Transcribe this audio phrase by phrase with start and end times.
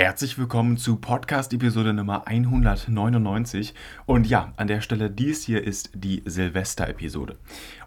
[0.00, 3.74] Herzlich willkommen zu Podcast-Episode Nummer 199.
[4.06, 7.36] Und ja, an der Stelle, dies hier ist die Silvester-Episode.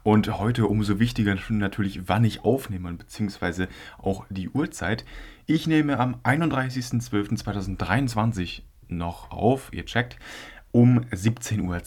[0.04, 5.06] Und heute umso wichtiger natürlich, wann ich aufnehme, beziehungsweise auch die Uhrzeit.
[5.48, 10.18] Ich nehme am 31.12.2023 noch auf, ihr checkt,
[10.72, 11.82] um 17.42 Uhr.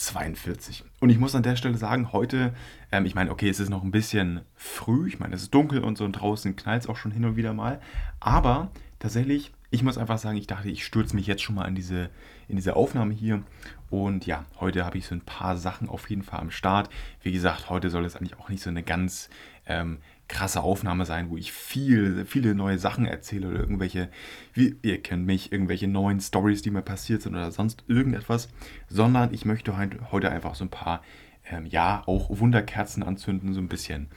[0.98, 2.52] Und ich muss an der Stelle sagen, heute,
[2.90, 5.84] ähm, ich meine, okay, es ist noch ein bisschen früh, ich meine, es ist dunkel
[5.84, 7.80] und so und draußen knallt es auch schon hin und wieder mal,
[8.18, 11.74] aber tatsächlich ich muss einfach sagen, ich dachte, ich stürze mich jetzt schon mal in
[11.74, 12.10] diese,
[12.48, 13.42] in diese Aufnahme hier.
[13.90, 16.90] Und ja, heute habe ich so ein paar Sachen auf jeden Fall am Start.
[17.22, 19.28] Wie gesagt, heute soll es eigentlich auch nicht so eine ganz
[19.66, 19.98] ähm,
[20.28, 24.08] krasse Aufnahme sein, wo ich viel, viele neue Sachen erzähle oder irgendwelche,
[24.54, 28.48] wie, ihr kennt mich, irgendwelche neuen Stories, die mir passiert sind oder sonst irgendetwas,
[28.88, 29.76] sondern ich möchte
[30.10, 31.02] heute einfach so ein paar,
[31.48, 34.08] ähm, ja, auch Wunderkerzen anzünden, so ein bisschen,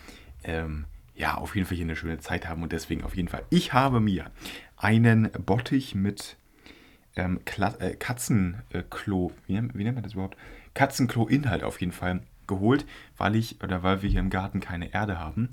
[0.43, 0.85] ähm,
[1.15, 3.73] ja, auf jeden Fall hier eine schöne Zeit haben und deswegen auf jeden Fall, ich
[3.73, 4.31] habe mir
[4.79, 6.37] einen Bottich mit
[7.15, 7.39] ähm,
[7.79, 10.37] äh, Katzenklo, wie, wie nennt man das überhaupt?
[10.73, 12.85] Katzenklo-Inhalt auf jeden Fall geholt,
[13.17, 15.49] weil ich oder weil wir hier im Garten keine Erde haben.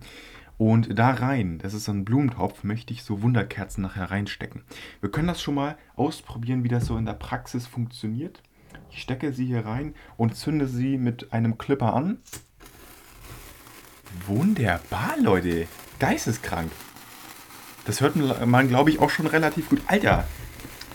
[0.59, 4.63] Und da rein, das ist so ein Blumentopf, möchte ich so Wunderkerzen nachher reinstecken.
[5.01, 8.43] Wir können das schon mal ausprobieren, wie das so in der Praxis funktioniert.
[8.91, 12.19] Ich stecke sie hier rein und zünde sie mit einem Clipper an.
[14.27, 15.67] Wunderbar, Leute.
[15.99, 16.71] Geisteskrank.
[17.87, 19.81] Das hört man, glaube ich, auch schon relativ gut.
[19.87, 20.27] Alter!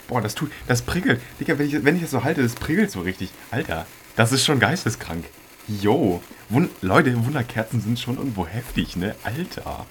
[0.07, 0.51] Boah, das tut.
[0.67, 1.21] Das prickelt.
[1.39, 3.29] Digga, wenn ich, wenn ich das so halte, das prickelt so richtig.
[3.49, 3.85] Alter,
[4.17, 5.23] das ist schon geisteskrank.
[5.67, 6.21] Yo.
[6.49, 9.15] Wund Leute, Wunderkerzen sind schon irgendwo heftig, ne?
[9.23, 9.85] Alter.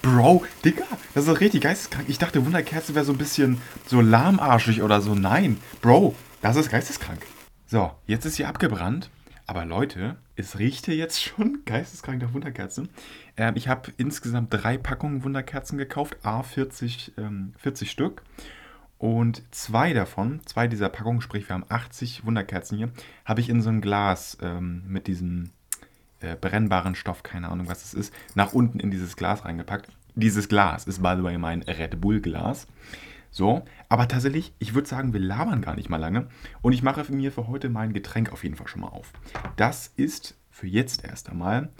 [0.00, 2.08] Bro, Digga, das ist richtig geisteskrank.
[2.08, 5.14] Ich dachte, Wunderkerze wäre so ein bisschen so lahmarschig oder so.
[5.14, 7.20] Nein, Bro, das ist geisteskrank.
[7.66, 9.10] So, jetzt ist sie abgebrannt.
[9.52, 12.88] Aber Leute, es riecht hier jetzt schon geisteskrank nach Wunderkerzen.
[13.36, 18.22] Ähm, ich habe insgesamt drei Packungen Wunderkerzen gekauft, a 40, ähm, 40 Stück.
[18.96, 22.88] Und zwei davon, zwei dieser Packungen, sprich wir haben 80 Wunderkerzen hier,
[23.26, 25.50] habe ich in so ein Glas ähm, mit diesem
[26.20, 29.90] äh, brennbaren Stoff, keine Ahnung was es ist, nach unten in dieses Glas reingepackt.
[30.14, 32.66] Dieses Glas ist by the way mein Red Bull Glas.
[33.32, 36.28] So, aber tatsächlich, ich würde sagen, wir labern gar nicht mal lange.
[36.60, 39.10] Und ich mache mir für heute mein Getränk auf jeden Fall schon mal auf.
[39.56, 41.70] Das ist für jetzt erst einmal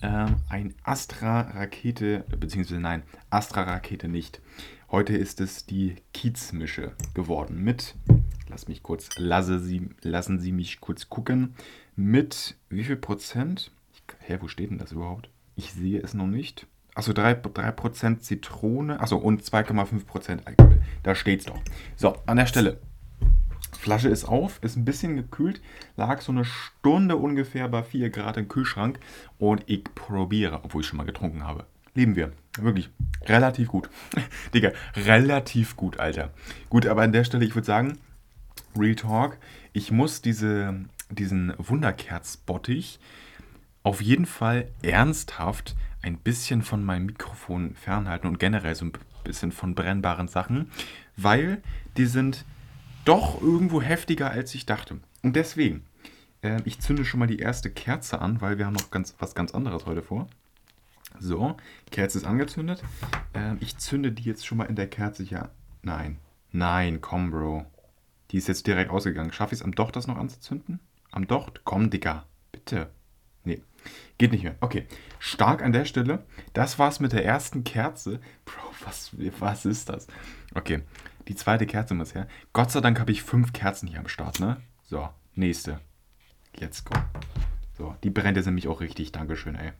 [0.00, 4.40] äh, ein Astra-Rakete, beziehungsweise nein, Astra-Rakete nicht.
[4.90, 7.94] Heute ist es die Kiezmische geworden mit,
[8.48, 11.54] lass mich kurz, lasse Sie, lassen Sie mich kurz gucken,
[11.94, 13.70] mit wie viel Prozent?
[14.20, 15.28] Hä, wo steht denn das überhaupt?
[15.56, 16.66] Ich sehe es noch nicht.
[16.94, 19.00] Achso, 3%, 3 Zitrone.
[19.00, 20.78] Achso, und 2,5% Alkohol.
[21.02, 21.58] Da steht's doch.
[21.96, 22.78] So, an der Stelle.
[23.82, 25.60] Flasche ist auf, ist ein bisschen gekühlt,
[25.96, 29.00] lag so eine Stunde ungefähr bei 4 Grad im Kühlschrank
[29.38, 31.66] und ich probiere, obwohl ich schon mal getrunken habe.
[31.94, 32.32] Lieben wir.
[32.58, 32.90] Wirklich.
[33.26, 33.90] Relativ gut.
[34.54, 36.30] Digga, relativ gut, Alter.
[36.68, 37.98] Gut, aber an der Stelle, ich würde sagen,
[38.78, 39.36] Real Talk,
[39.72, 40.74] ich muss diese,
[41.10, 43.00] diesen Wunderkerzbottich
[43.82, 48.92] auf jeden Fall ernsthaft ein bisschen von meinem Mikrofon fernhalten und generell so ein
[49.24, 50.70] bisschen von brennbaren Sachen,
[51.16, 51.62] weil
[51.96, 52.44] die sind
[53.04, 55.00] doch irgendwo heftiger, als ich dachte.
[55.22, 55.84] Und deswegen,
[56.42, 59.34] äh, ich zünde schon mal die erste Kerze an, weil wir haben noch ganz, was
[59.34, 60.28] ganz anderes heute vor.
[61.18, 61.56] So,
[61.90, 62.82] Kerze ist angezündet.
[63.32, 65.50] Äh, ich zünde die jetzt schon mal in der Kerze hier.
[65.82, 66.18] Nein,
[66.50, 67.66] nein, komm, Bro.
[68.30, 69.32] Die ist jetzt direkt ausgegangen.
[69.32, 70.80] Schaffe ich es am Docht, das noch anzuzünden?
[71.10, 71.62] Am Docht?
[71.64, 72.26] Komm, Dicker.
[72.50, 72.90] Bitte.
[74.18, 74.56] Geht nicht mehr.
[74.60, 74.86] Okay,
[75.18, 76.24] stark an der Stelle.
[76.52, 78.20] Das war's mit der ersten Kerze.
[78.44, 80.06] Bro, was, was ist das?
[80.54, 80.82] Okay,
[81.28, 82.28] die zweite Kerze muss her.
[82.52, 84.60] Gott sei Dank habe ich fünf Kerzen hier am Start, ne?
[84.82, 85.80] So, nächste.
[86.56, 86.94] Let's go.
[87.76, 89.12] So, die brennt jetzt nämlich auch richtig.
[89.12, 89.72] Dankeschön, ey.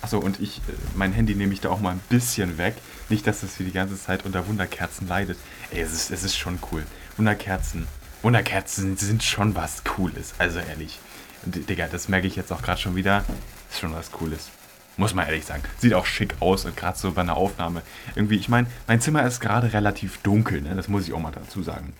[0.00, 2.74] Achso, und ich, äh, mein Handy nehme ich da auch mal ein bisschen weg.
[3.08, 5.38] Nicht, dass das hier die ganze Zeit unter Wunderkerzen leidet.
[5.70, 6.84] Ey, es ist, es ist schon cool.
[7.16, 7.86] Wunderkerzen.
[8.22, 10.34] Wunderkerzen sind schon was Cooles.
[10.38, 10.98] Also ehrlich.
[11.44, 13.24] Digga, das merke ich jetzt auch gerade schon wieder.
[13.70, 14.50] Ist schon was Cooles.
[14.96, 15.62] Muss man ehrlich sagen.
[15.78, 17.82] Sieht auch schick aus und gerade so bei einer Aufnahme.
[18.16, 20.74] Irgendwie, ich meine, mein Zimmer ist gerade relativ dunkel, ne?
[20.74, 21.92] das muss ich auch mal dazu sagen.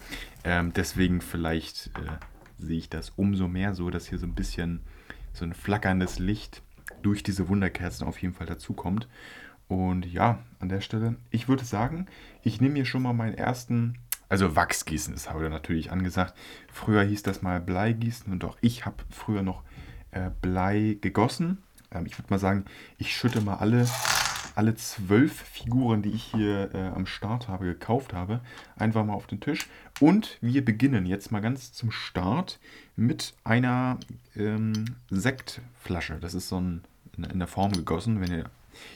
[0.43, 2.19] Ähm, deswegen vielleicht äh,
[2.58, 4.81] sehe ich das umso mehr so, dass hier so ein bisschen
[5.32, 6.62] so ein flackerndes Licht
[7.02, 9.06] durch diese Wunderkerzen auf jeden Fall dazukommt.
[9.69, 12.06] Und ja, an der Stelle, ich würde sagen,
[12.43, 16.34] ich nehme hier schon mal meinen ersten also Wachsgießen ist heute natürlich angesagt.
[16.72, 19.62] Früher hieß das mal Bleigießen und auch ich habe früher noch
[20.10, 21.58] äh, Blei gegossen.
[21.90, 22.64] Ähm, ich würde mal sagen,
[22.98, 23.88] ich schütte mal alle,
[24.54, 28.40] alle zwölf Figuren, die ich hier äh, am Start habe, gekauft habe,
[28.76, 29.66] einfach mal auf den Tisch.
[30.00, 32.58] Und wir beginnen jetzt mal ganz zum Start
[32.96, 33.98] mit einer
[34.36, 36.19] ähm, Sektflasche.
[36.20, 36.82] Das ist so ein,
[37.16, 38.20] in, in der Form gegossen.
[38.20, 38.44] Wenn ihr,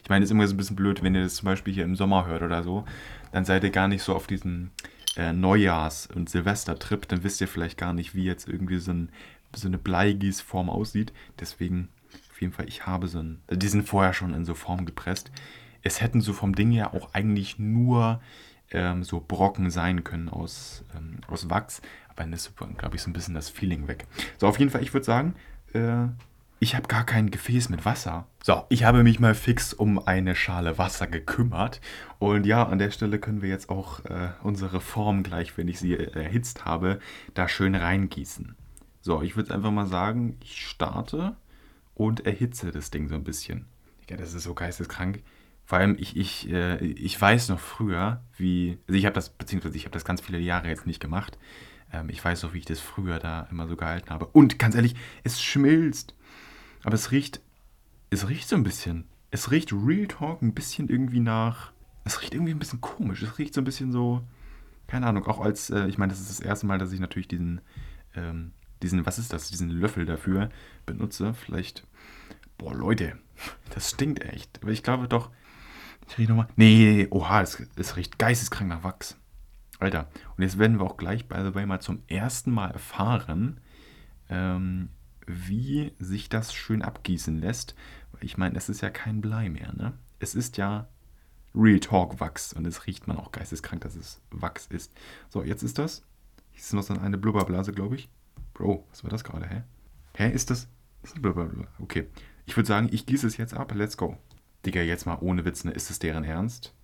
[0.02, 1.84] ich meine, es ist immer so ein bisschen blöd, wenn ihr das zum Beispiel hier
[1.84, 2.84] im Sommer hört oder so
[3.32, 4.70] dann seid ihr gar nicht so auf diesen
[5.16, 9.10] äh, Neujahrs- und Silvestertrip, dann wisst ihr vielleicht gar nicht, wie jetzt irgendwie so, ein,
[9.54, 11.12] so eine Bleigießform aussieht.
[11.38, 11.88] Deswegen,
[12.30, 15.30] auf jeden Fall, ich habe so einen, die sind vorher schon in so Form gepresst.
[15.82, 18.20] Es hätten so vom Ding her auch eigentlich nur
[18.70, 23.10] ähm, so Brocken sein können aus, ähm, aus Wachs, aber dann ist, glaube ich, so
[23.10, 24.06] ein bisschen das Feeling weg.
[24.38, 25.34] So, auf jeden Fall, ich würde sagen,
[25.72, 26.06] äh,
[26.62, 28.28] ich habe gar kein Gefäß mit Wasser.
[28.40, 31.80] So, ich habe mich mal fix um eine Schale Wasser gekümmert.
[32.20, 35.80] Und ja, an der Stelle können wir jetzt auch äh, unsere Form gleich, wenn ich
[35.80, 37.00] sie äh, erhitzt habe,
[37.34, 38.54] da schön reingießen.
[39.00, 41.34] So, ich würde einfach mal sagen, ich starte
[41.96, 43.66] und erhitze das Ding so ein bisschen.
[44.08, 45.24] Ja, das ist so geisteskrank.
[45.64, 48.78] Vor allem, ich, ich, äh, ich weiß noch früher, wie.
[48.86, 51.38] Also ich habe das, beziehungsweise ich habe das ganz viele Jahre jetzt nicht gemacht.
[51.92, 54.26] Ähm, ich weiß noch, wie ich das früher da immer so gehalten habe.
[54.26, 54.94] Und ganz ehrlich,
[55.24, 56.14] es schmilzt.
[56.84, 57.40] Aber es riecht,
[58.10, 59.06] es riecht so ein bisschen.
[59.30, 61.72] Es riecht Real Talk ein bisschen irgendwie nach.
[62.04, 63.22] Es riecht irgendwie ein bisschen komisch.
[63.22, 64.22] Es riecht so ein bisschen so.
[64.86, 67.28] Keine Ahnung, auch als, äh, ich meine, das ist das erste Mal, dass ich natürlich
[67.28, 67.60] diesen,
[68.14, 68.52] ähm,
[68.82, 70.50] diesen, was ist das, diesen Löffel dafür
[70.84, 71.32] benutze.
[71.32, 71.86] Vielleicht,
[72.58, 73.16] boah, Leute,
[73.74, 74.60] das stinkt echt.
[74.62, 75.30] Aber ich glaube doch,
[76.08, 76.48] ich rieche nochmal.
[76.56, 79.16] Nee, oha, es, es riecht geisteskrank nach Wachs.
[79.78, 83.60] Alter, und jetzt werden wir auch gleich, by the way, mal zum ersten Mal erfahren,
[84.28, 84.90] ähm,
[85.32, 87.74] wie sich das schön abgießen lässt.
[88.20, 89.92] Ich meine, es ist ja kein Blei mehr, ne?
[90.18, 90.88] Es ist ja
[91.54, 94.92] Real Talk Wachs und es riecht man auch geisteskrank, dass es Wachs ist.
[95.28, 96.04] So, jetzt ist das.
[96.52, 98.08] Hier ist noch so eine Blubberblase, glaube ich.
[98.54, 99.62] Bro, was war das gerade, hä?
[100.14, 100.68] Hä, ist das?
[101.02, 101.66] ist eine Blubberblase.
[101.80, 102.06] Okay.
[102.46, 103.72] Ich würde sagen, ich gieße es jetzt ab.
[103.74, 104.18] Let's go.
[104.64, 105.72] Digga, jetzt mal ohne Witz, ne?
[105.72, 106.74] Ist das deren Ernst?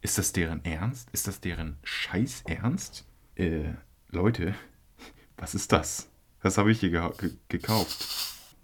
[0.00, 1.08] Ist das deren Ernst?
[1.12, 3.06] Ist das deren Scheiß Ernst?
[3.34, 3.72] Äh,
[4.10, 4.54] Leute,
[5.36, 6.10] was ist das?
[6.44, 8.06] Das habe ich hier ge gekauft.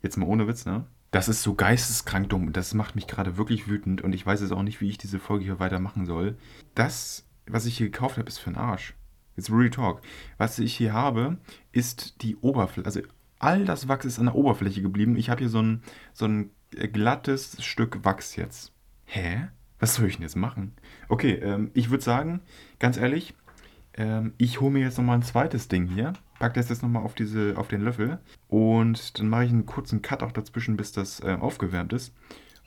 [0.03, 0.85] Jetzt mal ohne Witz, ne?
[1.13, 2.53] Das ist so geisteskrank dumm.
[2.53, 5.19] Das macht mich gerade wirklich wütend und ich weiß jetzt auch nicht, wie ich diese
[5.19, 6.37] Folge hier weitermachen soll.
[6.75, 8.95] Das, was ich hier gekauft habe, ist für den Arsch.
[9.35, 10.03] Jetzt Real Talk.
[10.37, 11.39] Was ich hier habe,
[11.73, 12.85] ist die Oberfläche.
[12.85, 13.01] Also
[13.39, 15.17] all das Wachs ist an der Oberfläche geblieben.
[15.17, 15.83] Ich habe hier so ein,
[16.13, 16.51] so ein
[16.93, 18.75] glattes Stück Wachs jetzt.
[19.07, 19.49] Hä?
[19.79, 20.75] Was soll ich denn jetzt machen?
[21.09, 22.43] Okay, ähm, ich würde sagen,
[22.79, 23.33] ganz ehrlich,
[23.95, 27.15] ähm, ich hole mir jetzt nochmal ein zweites Ding hier packe das jetzt nochmal auf,
[27.55, 31.37] auf den Löffel und dann mache ich einen kurzen Cut auch dazwischen, bis das äh,
[31.39, 32.13] aufgewärmt ist.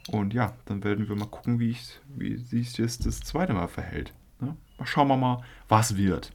[0.07, 1.75] Und ja, dann werden wir mal gucken, wie,
[2.07, 4.13] wie sich das das zweite Mal verhält.
[4.39, 4.55] Ne?
[4.77, 6.31] Mal schauen wir mal, was wird.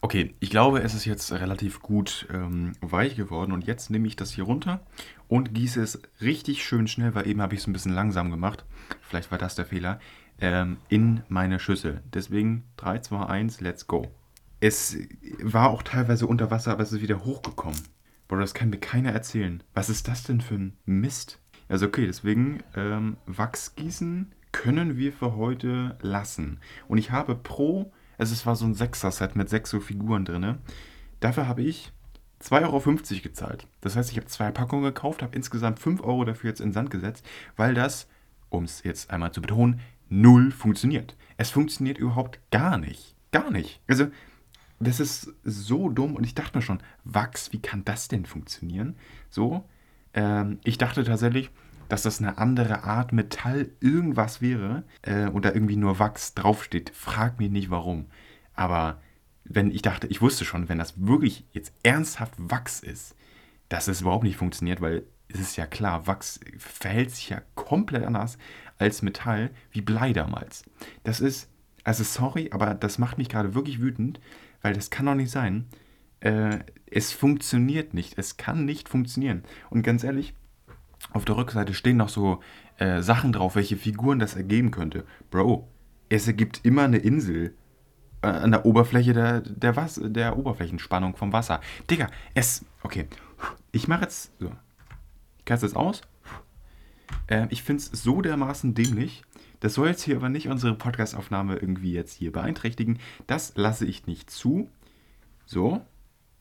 [0.00, 4.16] Okay, ich glaube, es ist jetzt relativ gut ähm, weich geworden und jetzt nehme ich
[4.16, 4.80] das hier runter
[5.26, 8.64] und gieße es richtig schön schnell, weil eben habe ich es ein bisschen langsam gemacht.
[9.00, 10.00] Vielleicht war das der Fehler.
[10.40, 12.00] Ähm, in meine Schüssel.
[12.14, 14.06] Deswegen 3, 2, 1, let's go.
[14.60, 14.96] Es
[15.40, 17.80] war auch teilweise unter Wasser, aber es ist wieder hochgekommen.
[18.26, 19.62] Boah, das kann mir keiner erzählen.
[19.74, 21.38] Was ist das denn für ein Mist?
[21.68, 26.60] Also okay, deswegen ähm, Wachsgießen können wir für heute lassen.
[26.88, 30.58] Und ich habe pro, also es war so ein Sechser-Set mit sechs so Figuren drin.
[31.20, 31.92] Dafür habe ich
[32.42, 33.66] 2,50 Euro gezahlt.
[33.80, 36.90] Das heißt, ich habe zwei Packungen gekauft, habe insgesamt 5 Euro dafür jetzt in Sand
[36.90, 37.26] gesetzt,
[37.56, 38.08] weil das,
[38.48, 41.16] um es jetzt einmal zu betonen, null funktioniert.
[41.36, 43.14] Es funktioniert überhaupt gar nicht.
[43.30, 43.80] Gar nicht.
[43.86, 44.08] Also
[44.80, 48.96] das ist so dumm und ich dachte mir schon, Wachs, wie kann das denn funktionieren?
[49.30, 49.64] So,
[50.14, 51.50] ähm, ich dachte tatsächlich,
[51.88, 56.92] dass das eine andere Art Metall irgendwas wäre äh, und da irgendwie nur Wachs draufsteht.
[56.94, 58.06] Frag mich nicht warum.
[58.54, 59.00] Aber
[59.44, 63.16] wenn ich dachte, ich wusste schon, wenn das wirklich jetzt ernsthaft Wachs ist,
[63.68, 68.04] dass es überhaupt nicht funktioniert, weil es ist ja klar, Wachs verhält sich ja komplett
[68.04, 68.38] anders
[68.78, 70.64] als Metall wie Blei damals.
[71.04, 71.50] Das ist,
[71.84, 74.20] also sorry, aber das macht mich gerade wirklich wütend,
[74.62, 75.66] weil das kann doch nicht sein.
[76.20, 76.58] Äh,
[76.90, 78.18] es funktioniert nicht.
[78.18, 79.44] Es kann nicht funktionieren.
[79.70, 80.34] Und ganz ehrlich,
[81.12, 82.40] auf der Rückseite stehen noch so
[82.78, 85.04] äh, Sachen drauf, welche Figuren das ergeben könnte.
[85.30, 85.68] Bro,
[86.08, 87.54] es ergibt immer eine Insel
[88.22, 91.60] äh, an der Oberfläche der, der, Was der Oberflächenspannung vom Wasser.
[91.90, 92.64] Digga, es.
[92.82, 93.06] Okay.
[93.72, 94.32] Ich mache jetzt.
[94.38, 94.50] So.
[95.38, 96.02] Ich kann es aus.
[97.26, 99.22] Äh, ich finde es so dermaßen dämlich.
[99.60, 102.98] Das soll jetzt hier aber nicht unsere Podcastaufnahme irgendwie jetzt hier beeinträchtigen.
[103.26, 104.68] Das lasse ich nicht zu.
[105.46, 105.80] So,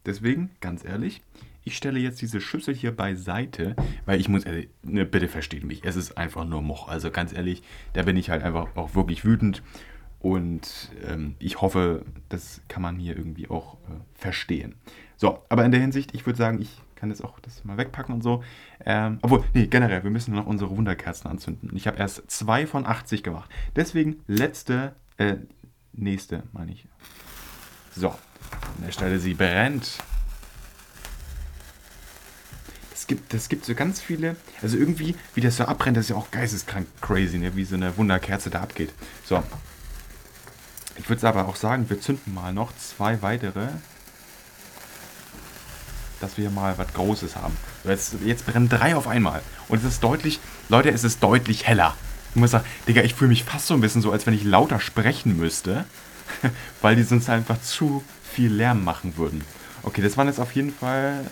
[0.06, 1.22] deswegen, ganz ehrlich,
[1.64, 5.84] ich stelle jetzt diese Schüssel hier beiseite, weil ich muss, äh, ne, bitte versteht mich,
[5.84, 6.88] es ist einfach nur Moch.
[6.88, 7.62] Also ganz ehrlich,
[7.94, 9.64] da bin ich halt einfach auch wirklich wütend.
[10.20, 14.76] Und ähm, ich hoffe, das kann man hier irgendwie auch äh, verstehen.
[15.16, 18.14] So, aber in der Hinsicht, ich würde sagen, ich kann jetzt auch das mal wegpacken
[18.14, 18.44] und so.
[18.86, 21.72] Ähm, obwohl, nee, generell, wir müssen noch unsere Wunderkerzen anzünden.
[21.76, 23.50] Ich habe erst zwei von 80 gemacht.
[23.76, 25.36] Deswegen letzte, äh,
[25.94, 26.88] nächste, meine ich.
[27.96, 30.00] So, an der Stelle, sie brennt.
[32.94, 36.10] Es gibt, es gibt so ganz viele, also irgendwie, wie das so abbrennt, das ist
[36.10, 37.56] ja auch geisteskrank crazy, ne?
[37.56, 38.94] wie so eine Wunderkerze da abgeht.
[39.24, 39.42] So,
[40.98, 43.70] Ich würde aber auch sagen, wir zünden mal noch zwei weitere,
[46.20, 47.56] dass wir mal was Großes haben.
[47.84, 49.42] Jetzt, jetzt brennen drei auf einmal.
[49.68, 51.96] Und es ist deutlich, Leute, es ist deutlich heller.
[52.32, 54.44] Ich muss sagen, Digga, ich fühle mich fast so ein bisschen so, als wenn ich
[54.44, 55.86] lauter sprechen müsste,
[56.82, 59.44] weil die sonst einfach zu viel Lärm machen würden.
[59.84, 61.26] Okay, das waren jetzt auf jeden Fall.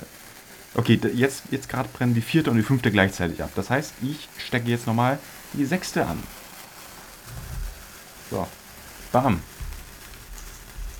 [0.75, 3.51] Okay, jetzt, jetzt gerade brennen die vierte und die fünfte gleichzeitig ab.
[3.55, 5.19] Das heißt, ich stecke jetzt nochmal
[5.53, 6.21] die sechste an.
[8.29, 8.47] So.
[9.11, 9.41] Bam.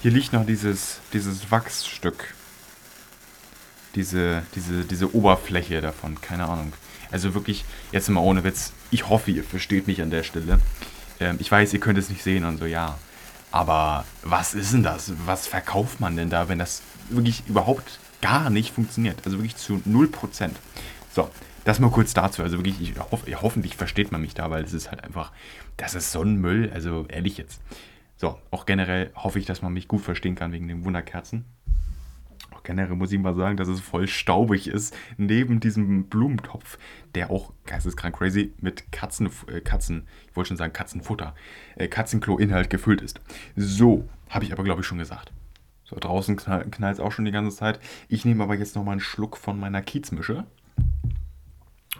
[0.02, 2.34] Hier liegt noch dieses, dieses Wachsstück.
[3.96, 6.20] Diese, diese, diese Oberfläche davon.
[6.22, 6.74] Keine Ahnung.
[7.12, 8.74] Also wirklich, jetzt mal ohne Witz.
[8.92, 10.60] Ich hoffe, ihr versteht mich an der Stelle.
[11.20, 12.98] Ähm, ich weiß, ihr könnt es nicht sehen und so, ja.
[13.52, 15.14] Aber was ist denn das?
[15.26, 19.18] Was verkauft man denn da, wenn das wirklich überhaupt gar nicht funktioniert?
[19.26, 20.50] Also wirklich zu 0%.
[21.14, 21.30] So,
[21.64, 22.44] das mal kurz dazu.
[22.44, 25.32] Also wirklich, ich hoffe, hoffentlich versteht man mich da, weil es ist halt einfach,
[25.78, 26.70] das ist Sonnenmüll.
[26.74, 27.62] Also ehrlich jetzt.
[28.18, 31.46] So, auch generell hoffe ich, dass man mich gut verstehen kann wegen den Wunderkerzen
[32.66, 36.78] generell muss ich mal sagen, dass es voll staubig ist, neben diesem Blumentopf,
[37.14, 41.36] der auch geisteskrank crazy mit Katzen, äh, Katzen, ich wollte schon sagen Katzenfutter,
[41.76, 43.22] äh, Katzenklo-Inhalt gefüllt ist.
[43.56, 45.32] So, habe ich aber glaube ich schon gesagt.
[45.86, 47.80] So, draußen knall, knallt es auch schon die ganze Zeit.
[48.10, 50.46] Ich nehme aber jetzt nochmal einen Schluck von meiner Kiezmische.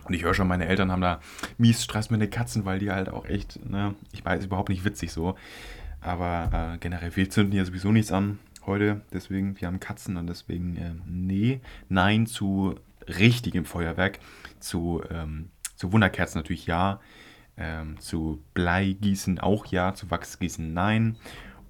[0.04, 1.20] Und ich höre schon, meine Eltern haben da
[1.58, 4.86] mies Stress mit den Katzen, weil die halt auch echt, ne, ich weiß, überhaupt nicht
[4.86, 5.36] witzig so.
[6.02, 9.02] Aber äh, generell, wir zünden hier sowieso nichts an heute.
[9.14, 12.76] Deswegen, wir haben Katzen und deswegen äh, nee, nein zu
[13.08, 14.20] richtigem Feuerwerk.
[14.60, 17.00] Zu, ähm, zu Wunderkerzen natürlich ja.
[17.58, 19.94] Ähm, zu Bleigießen auch ja.
[19.94, 21.18] Zu Wachsgießen nein.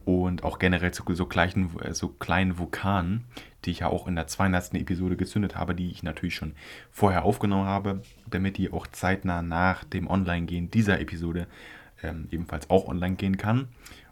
[0.06, 3.26] Und auch generell zu so, gleichen, äh, so kleinen Vulkanen,
[3.66, 4.76] die ich ja auch in der 200.
[4.76, 6.54] Episode gezündet habe, die ich natürlich schon
[6.92, 11.48] vorher aufgenommen habe, damit die auch zeitnah nach dem Online-Gehen dieser Episode
[12.04, 13.68] ähm, ebenfalls auch online gehen kann.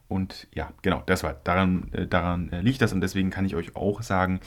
[0.08, 3.56] Und ja, genau, das war, daran, äh, daran äh, liegt das und deswegen kann ich
[3.56, 4.40] euch auch sagen,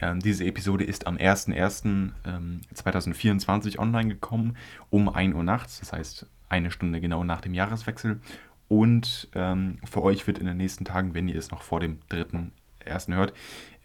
[0.00, 4.56] ähm, diese Episode ist am 01.01.2024 ähm, online gekommen,
[4.90, 8.20] um 1 Uhr nachts, das heißt eine Stunde genau nach dem Jahreswechsel.
[8.68, 12.00] Und ähm, für euch wird in den nächsten Tagen, wenn ihr es noch vor dem
[12.10, 13.14] 3.1.
[13.14, 13.32] hört,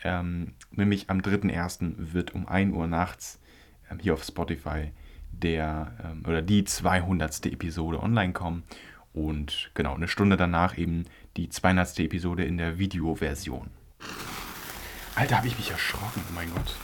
[0.03, 2.13] ähm, nämlich am 3.1.
[2.13, 3.39] wird um 1 Uhr nachts
[3.89, 4.91] ähm, hier auf Spotify
[5.31, 7.45] der ähm, oder die 200.
[7.47, 8.63] Episode online kommen.
[9.13, 11.05] Und genau, eine Stunde danach eben
[11.37, 11.99] die 200.
[11.99, 13.69] Episode in der Videoversion.
[15.15, 16.75] Alter, habe ich mich erschrocken, oh mein Gott.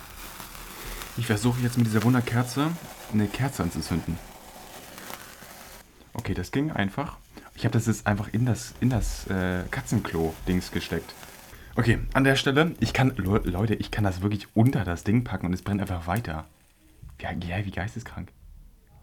[1.17, 2.71] Ich versuche jetzt mit dieser Wunderkerze
[3.13, 4.19] eine Kerze anzuzünden.
[6.13, 7.17] Okay, das ging einfach.
[7.55, 11.13] Ich habe das jetzt einfach in das, in das äh, Katzenklo-Dings gesteckt.
[11.75, 15.45] Okay, an der Stelle, ich kann, Leute, ich kann das wirklich unter das Ding packen
[15.45, 16.45] und es brennt einfach weiter.
[17.21, 17.31] Ja,
[17.65, 18.31] wie geisteskrank.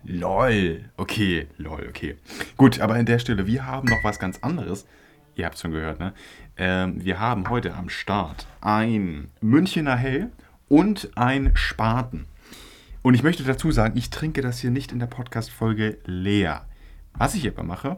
[0.06, 0.84] LOL.
[0.96, 2.16] Okay, lol, okay.
[2.56, 4.86] Gut, aber an der Stelle, wir haben noch was ganz anderes.
[5.34, 6.12] Ihr habt es schon gehört, ne?
[6.56, 10.30] Ähm, wir haben heute am Start ein Münchener Hell
[10.68, 12.26] und ein Spaten.
[13.02, 16.66] Und ich möchte dazu sagen, ich trinke das hier nicht in der Podcast-Folge leer.
[17.14, 17.96] Was ich aber mache,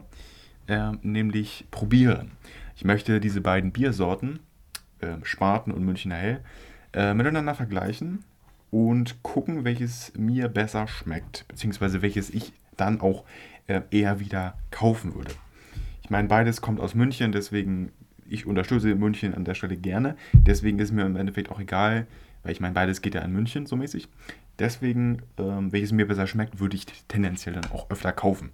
[0.67, 2.31] äh, nämlich probieren.
[2.75, 4.39] Ich möchte diese beiden Biersorten,
[5.01, 6.43] äh, Spaten und Münchener Hell,
[6.93, 8.23] äh, miteinander vergleichen
[8.71, 13.23] und gucken, welches mir besser schmeckt, beziehungsweise welches ich dann auch
[13.67, 15.33] äh, eher wieder kaufen würde.
[16.03, 17.91] Ich meine, beides kommt aus München, deswegen
[18.29, 20.15] ich unterstütze München an der Stelle gerne.
[20.33, 22.07] Deswegen ist mir im Endeffekt auch egal,
[22.43, 24.07] weil ich meine, beides geht ja in München so mäßig.
[24.59, 28.51] Deswegen, ähm, welches mir besser schmeckt, würde ich tendenziell dann auch öfter kaufen.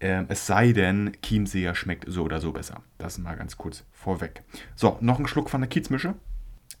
[0.00, 2.82] Ähm, es sei denn, Chiemseer schmeckt so oder so besser.
[2.98, 4.42] Das mal ganz kurz vorweg.
[4.76, 6.14] So, noch ein Schluck von der Kiezmische.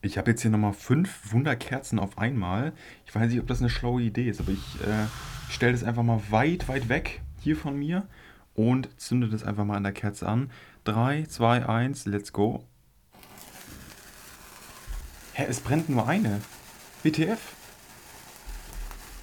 [0.00, 2.72] Ich habe jetzt hier nochmal fünf Wunderkerzen auf einmal.
[3.04, 5.06] Ich weiß nicht, ob das eine schlaue Idee ist, aber ich äh,
[5.50, 8.06] stelle das einfach mal weit, weit weg hier von mir
[8.54, 10.50] und zünde das einfach mal an der Kerze an.
[10.84, 12.64] 3, 2, 1, let's go.
[15.32, 16.40] Hä, es brennt nur eine.
[17.02, 17.38] WTF?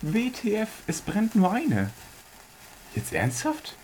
[0.01, 1.89] WTF, es brennt nur eine.
[2.96, 3.77] Jetzt ernsthaft?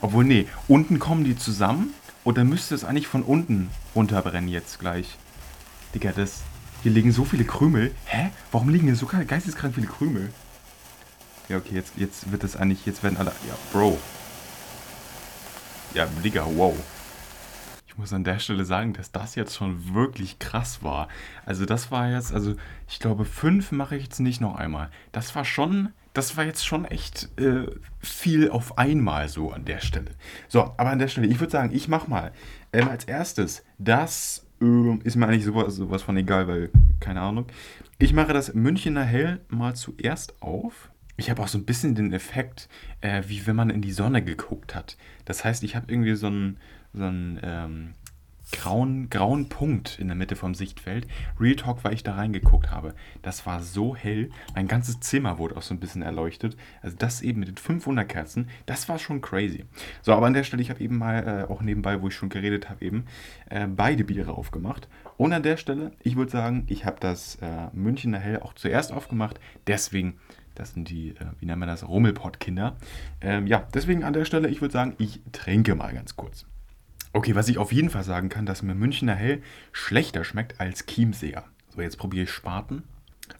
[0.00, 1.94] Obwohl, nee, unten kommen die zusammen
[2.24, 5.16] und dann müsste es eigentlich von unten runterbrennen jetzt gleich.
[5.94, 6.42] Digga, das.
[6.82, 7.94] Hier liegen so viele Krümel.
[8.06, 8.30] Hä?
[8.50, 10.32] Warum liegen hier so geisteskrank viele Krümel?
[11.48, 12.86] Ja, okay, jetzt, jetzt wird das eigentlich.
[12.86, 13.32] Jetzt werden alle.
[13.46, 13.98] Ja, Bro.
[15.94, 16.74] Ja, Digga, wow.
[17.86, 21.08] Ich muss an der Stelle sagen, dass das jetzt schon wirklich krass war.
[21.44, 22.32] Also, das war jetzt.
[22.32, 22.56] Also,
[22.88, 24.90] ich glaube, fünf mache ich jetzt nicht noch einmal.
[25.12, 25.90] Das war schon.
[26.14, 27.66] Das war jetzt schon echt äh,
[28.00, 30.10] viel auf einmal so an der Stelle.
[30.48, 32.32] So, aber an der Stelle, ich würde sagen, ich mache mal
[32.74, 34.44] ähm, als erstes das
[35.04, 37.46] ist mir eigentlich sowas, sowas von egal, weil, keine Ahnung.
[37.98, 40.90] Ich mache das Münchener Hell mal zuerst auf.
[41.16, 42.68] Ich habe auch so ein bisschen den Effekt,
[43.00, 44.96] äh, wie wenn man in die Sonne geguckt hat.
[45.24, 46.58] Das heißt, ich habe irgendwie so einen,
[46.92, 47.92] so einen ähm,
[48.52, 51.06] grauen, grauen Punkt in der Mitte vom Sichtfeld.
[51.40, 52.94] Real Talk, weil ich da reingeguckt habe.
[53.22, 54.30] Das war so hell.
[54.54, 56.56] Mein ganzes Zimmer wurde auch so ein bisschen erleuchtet.
[56.82, 59.64] Also das eben mit den 500 Kerzen, das war schon crazy.
[60.02, 62.28] So, aber an der Stelle, ich habe eben mal, äh, auch nebenbei, wo ich schon
[62.28, 63.06] geredet habe, eben
[63.50, 64.88] äh, beide Biere aufgemacht.
[65.16, 68.92] Und an der Stelle, ich würde sagen, ich habe das äh, Münchner Hell auch zuerst
[68.92, 69.40] aufgemacht.
[69.66, 70.18] Deswegen
[70.54, 72.76] das sind die, äh, wie nennt man das, Rummelpott-Kinder.
[73.22, 76.46] Ähm, ja, deswegen an der Stelle, ich würde sagen, ich trinke mal ganz kurz.
[77.12, 79.42] Okay, was ich auf jeden Fall sagen kann, dass mir Münchner Hell
[79.72, 81.44] schlechter schmeckt als Chiemseer.
[81.68, 82.84] So, jetzt probiere ich Spaten.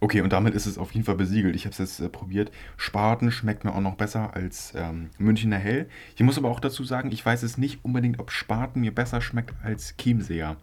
[0.00, 1.54] Okay, und damit ist es auf jeden Fall besiegelt.
[1.54, 2.50] Ich habe es jetzt äh, probiert.
[2.76, 5.88] Spaten schmeckt mir auch noch besser als ähm, Münchner Hell.
[6.14, 9.20] Ich muss aber auch dazu sagen, ich weiß es nicht unbedingt, ob Spaten mir besser
[9.20, 10.56] schmeckt als Chiemseer.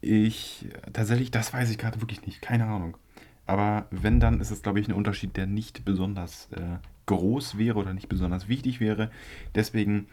[0.00, 2.40] Ich, tatsächlich, das weiß ich gerade wirklich nicht.
[2.40, 2.96] Keine Ahnung.
[3.46, 7.78] Aber wenn, dann ist es, glaube ich, ein Unterschied, der nicht besonders äh, groß wäre
[7.78, 9.10] oder nicht besonders wichtig wäre.
[9.54, 10.06] Deswegen,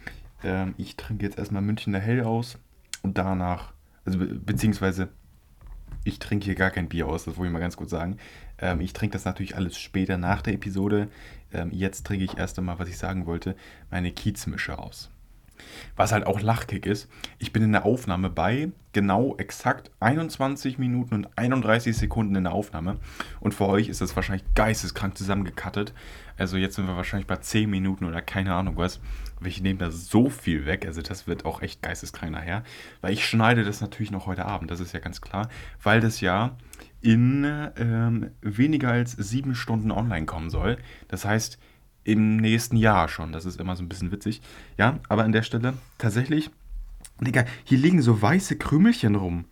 [0.44, 2.58] ähm, ich trinke jetzt erstmal Münchner Hell aus
[3.02, 3.74] und danach,
[4.06, 5.10] also be beziehungsweise
[6.04, 8.18] ich trinke hier gar kein Bier aus, das wollte ich mal ganz kurz sagen.
[8.60, 11.10] Ähm, ich trinke das natürlich alles später nach der Episode.
[11.52, 13.56] Ähm, jetzt trinke ich erst einmal, was ich sagen wollte,
[13.90, 15.10] meine Kiezmische aus.
[15.96, 17.10] Was halt auch lachkick ist,
[17.40, 22.54] ich bin in der Aufnahme bei genau exakt 21 Minuten und 31 Sekunden in der
[22.54, 22.98] Aufnahme.
[23.40, 25.94] Und für euch ist das wahrscheinlich geisteskrank zusammengekattet.
[26.38, 29.00] Also jetzt sind wir wahrscheinlich bei 10 Minuten oder keine Ahnung was.
[29.44, 30.86] Ich nehme da so viel weg.
[30.86, 32.64] Also das wird auch echt geisteskrank nachher.
[33.02, 35.50] Weil ich schneide das natürlich noch heute Abend, das ist ja ganz klar.
[35.84, 36.56] Weil das ja
[37.02, 37.46] in
[37.78, 40.78] ähm, weniger als sieben Stunden online kommen soll.
[41.08, 41.60] Das heißt,
[42.08, 43.34] im nächsten Jahr schon.
[43.34, 44.42] Das ist immer so ein bisschen witzig.
[44.78, 46.50] Ja, aber an der Stelle tatsächlich,
[47.20, 49.46] Digga, hier liegen so weiße Krümelchen rum.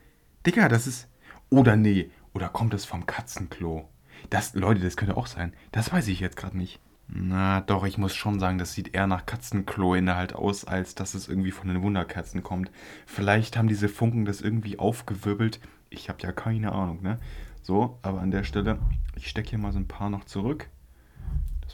[0.45, 1.09] Digga, das ist.
[1.49, 3.89] Oder nee, oder kommt das vom Katzenklo?
[4.29, 5.53] Das, Leute, das könnte auch sein.
[5.73, 6.79] Das weiß ich jetzt gerade nicht.
[7.07, 11.27] Na doch, ich muss schon sagen, das sieht eher nach Katzenklo-Inhalt aus, als dass es
[11.27, 12.71] irgendwie von den Wunderkerzen kommt.
[13.05, 15.59] Vielleicht haben diese Funken das irgendwie aufgewirbelt.
[15.89, 17.19] Ich habe ja keine Ahnung, ne?
[17.61, 18.79] So, aber an der Stelle,
[19.15, 20.69] ich stecke hier mal so ein paar noch zurück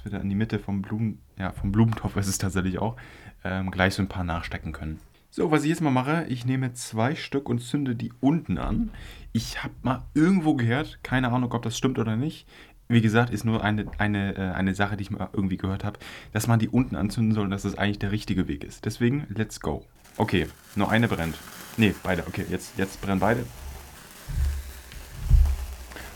[0.01, 2.95] dass wir da in die Mitte vom, Blumen, ja, vom Blumentopf ist es tatsächlich auch,
[3.43, 4.99] ähm, gleich so ein paar nachstecken können.
[5.29, 8.89] So, was ich jetzt mal mache, ich nehme zwei Stück und zünde die unten an.
[9.31, 12.47] Ich habe mal irgendwo gehört, keine Ahnung, ob das stimmt oder nicht.
[12.87, 15.99] Wie gesagt, ist nur eine, eine, äh, eine Sache, die ich mal irgendwie gehört habe,
[16.33, 18.85] dass man die unten anzünden soll und dass das eigentlich der richtige Weg ist.
[18.85, 19.85] Deswegen, let's go.
[20.17, 21.37] Okay, nur eine brennt.
[21.77, 22.25] Ne, beide.
[22.27, 23.45] Okay, jetzt, jetzt brennen beide.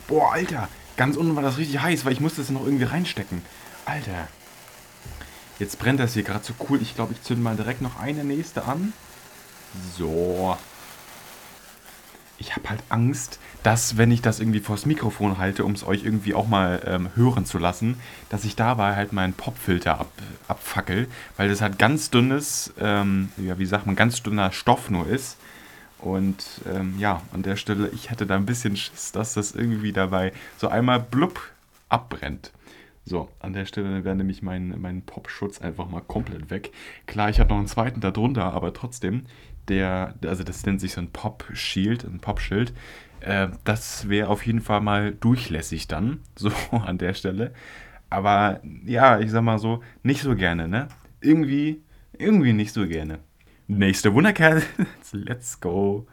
[0.07, 0.67] Boah, Alter,
[0.97, 3.41] ganz unten war das richtig heiß, weil ich musste es noch irgendwie reinstecken.
[3.85, 4.27] Alter.
[5.59, 6.81] Jetzt brennt das hier gerade so cool.
[6.81, 8.93] Ich glaube, ich zünde mal direkt noch eine nächste an.
[9.97, 10.57] So.
[12.37, 16.03] Ich habe halt Angst, dass, wenn ich das irgendwie vors Mikrofon halte, um es euch
[16.03, 17.97] irgendwie auch mal ähm, hören zu lassen,
[18.29, 20.11] dass ich dabei halt meinen Popfilter ab,
[20.49, 25.07] abfackel, weil das halt ganz dünnes, ähm, ja, wie sagt man, ganz dünner Stoff nur
[25.07, 25.37] ist.
[25.99, 29.93] Und ähm, ja, an der Stelle, ich hätte da ein bisschen Schiss, dass das irgendwie
[29.93, 31.39] dabei so einmal blub
[31.87, 32.51] abbrennt.
[33.07, 36.71] So, an der Stelle wäre nämlich mein, mein Popschutz einfach mal komplett weg.
[37.05, 39.25] Klar, ich habe noch einen zweiten darunter, aber trotzdem,
[39.67, 42.73] der, also das nennt sich so ein Pop-Shield, ein Pop-Schild.
[43.19, 47.53] Äh, das wäre auf jeden Fall mal durchlässig dann, so an der Stelle.
[48.09, 50.87] Aber ja, ich sag mal so, nicht so gerne, ne?
[51.21, 51.83] Irgendwie,
[52.17, 53.19] irgendwie nicht so gerne.
[53.67, 54.63] Nächste Wunderkerl.
[55.11, 56.07] Let's go.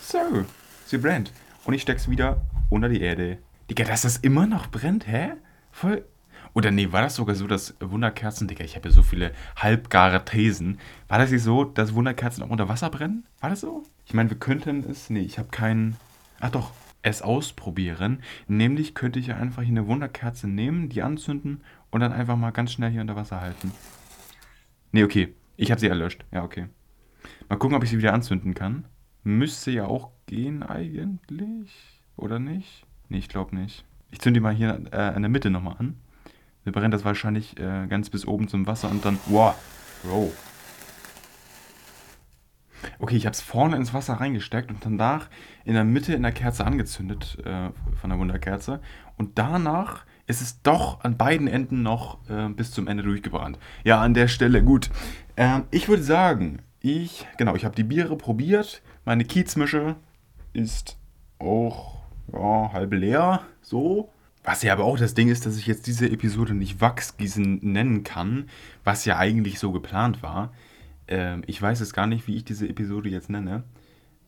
[0.00, 0.44] So,
[0.86, 1.32] sie brennt.
[1.64, 3.38] Und ich steck's wieder unter die Erde.
[3.70, 5.32] Digga, dass das immer noch brennt, hä?
[5.72, 6.04] Voll.
[6.54, 10.24] Oder nee, war das sogar so, dass Wunderkerzen, Digga, ich habe ja so viele halbgare
[10.24, 10.78] Thesen.
[11.08, 13.26] War das nicht so, dass Wunderkerzen auch unter Wasser brennen?
[13.40, 13.82] War das so?
[14.06, 15.96] Ich meine, wir könnten es, nee, ich habe keinen,
[16.40, 18.22] ach doch, es ausprobieren.
[18.48, 22.52] Nämlich könnte ich ja einfach hier eine Wunderkerze nehmen, die anzünden und dann einfach mal
[22.52, 23.72] ganz schnell hier unter Wasser halten.
[24.92, 26.24] Nee, okay, ich habe sie erlöscht.
[26.32, 26.68] Ja, okay.
[27.48, 28.86] Mal gucken, ob ich sie wieder anzünden kann.
[29.24, 32.85] Müsste ja auch gehen eigentlich, oder nicht?
[33.08, 33.84] Nee, ich glaube nicht.
[34.10, 35.96] Ich zünde die mal hier äh, in der Mitte nochmal an.
[36.64, 39.18] Wir brennt das wahrscheinlich äh, ganz bis oben zum Wasser und dann.
[39.26, 39.54] Wow,
[40.02, 40.32] Bro.
[42.98, 45.28] Okay, ich habe es vorne ins Wasser reingesteckt und danach
[45.64, 48.80] in der Mitte in der Kerze angezündet äh, von der Wunderkerze.
[49.16, 53.58] Und danach ist es doch an beiden Enden noch äh, bis zum Ende durchgebrannt.
[53.84, 54.90] Ja, an der Stelle gut.
[55.36, 58.82] Ähm, ich würde sagen, ich, genau, ich habe die Biere probiert.
[59.04, 59.96] Meine Kiezmische
[60.52, 60.98] ist
[61.38, 61.96] auch
[62.32, 64.10] ja, halb leer, so.
[64.44, 68.04] Was ja aber auch das Ding ist, dass ich jetzt diese Episode nicht Wachsgießen nennen
[68.04, 68.48] kann,
[68.84, 70.52] was ja eigentlich so geplant war.
[71.08, 73.64] Ähm, ich weiß jetzt gar nicht, wie ich diese Episode jetzt nenne.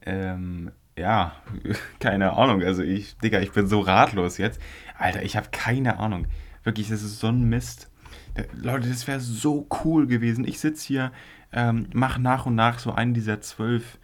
[0.04, 1.37] Ähm, ja,
[2.00, 2.62] keine Ahnung.
[2.62, 4.61] Also ich, Digga, ich bin so ratlos jetzt.
[4.98, 6.26] Alter, ich habe keine Ahnung.
[6.64, 7.88] Wirklich, das ist so ein Mist.
[8.54, 10.46] Leute, das wäre so cool gewesen.
[10.46, 11.12] Ich sitze hier
[11.52, 13.98] ähm, mach nach und nach so einen dieser zwölf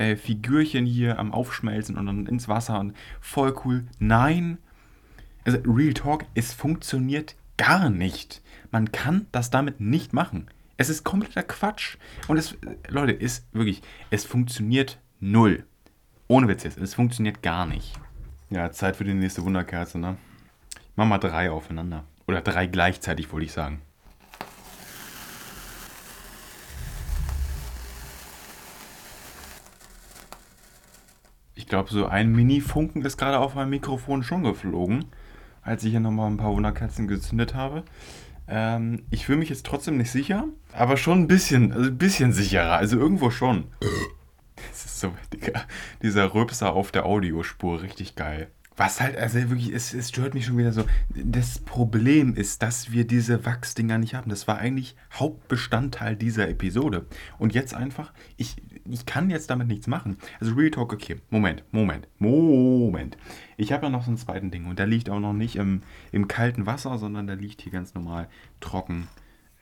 [0.00, 3.84] äh, Figürchen hier am Aufschmelzen und dann ins Wasser und voll cool.
[3.98, 4.58] Nein,
[5.44, 8.42] also Real Talk, es funktioniert gar nicht.
[8.70, 10.46] Man kann das damit nicht machen.
[10.78, 11.98] Es ist kompletter Quatsch.
[12.28, 12.56] Und es,
[12.88, 15.64] Leute, ist wirklich, es funktioniert null.
[16.28, 17.92] Ohne Witz jetzt, es funktioniert gar nicht.
[18.48, 20.16] Ja, Zeit für die nächste Wunderkerze, ne?
[20.96, 22.04] Mach mal drei aufeinander.
[22.26, 23.82] Oder drei gleichzeitig, wollte ich sagen.
[31.70, 35.06] Glaube, so ein Mini-Funken ist gerade auf meinem Mikrofon schon geflogen,
[35.62, 37.84] als ich hier nochmal ein paar Wunderkerzen gezündet habe.
[38.46, 42.32] Ähm, ich fühle mich jetzt trotzdem nicht sicher, aber schon ein bisschen, also ein bisschen
[42.32, 42.74] sicherer.
[42.74, 43.64] Also irgendwo schon.
[44.70, 45.62] Das ist so, Digga,
[46.02, 48.48] dieser Röpser auf der Audiospur, richtig geil.
[48.76, 50.84] Was halt, also wirklich, es, es stört mich schon wieder so.
[51.14, 54.28] Das Problem ist, dass wir diese Wachsdinger nicht haben.
[54.28, 57.06] Das war eigentlich Hauptbestandteil dieser Episode.
[57.38, 58.56] Und jetzt einfach, ich,
[58.92, 60.16] ich kann jetzt damit nichts machen.
[60.40, 63.16] Also Real Talk, okay, Moment, Moment, Moment.
[63.56, 65.82] Ich habe ja noch so ein zweites Ding und der liegt auch noch nicht im,
[66.12, 68.28] im kalten Wasser, sondern der liegt hier ganz normal
[68.60, 69.08] trocken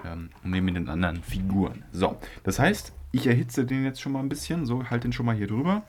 [0.04, 1.84] ähm, neben den anderen Figuren.
[1.92, 5.26] So, das heißt, ich erhitze den jetzt schon mal ein bisschen, so, halt den schon
[5.26, 5.82] mal hier drüber.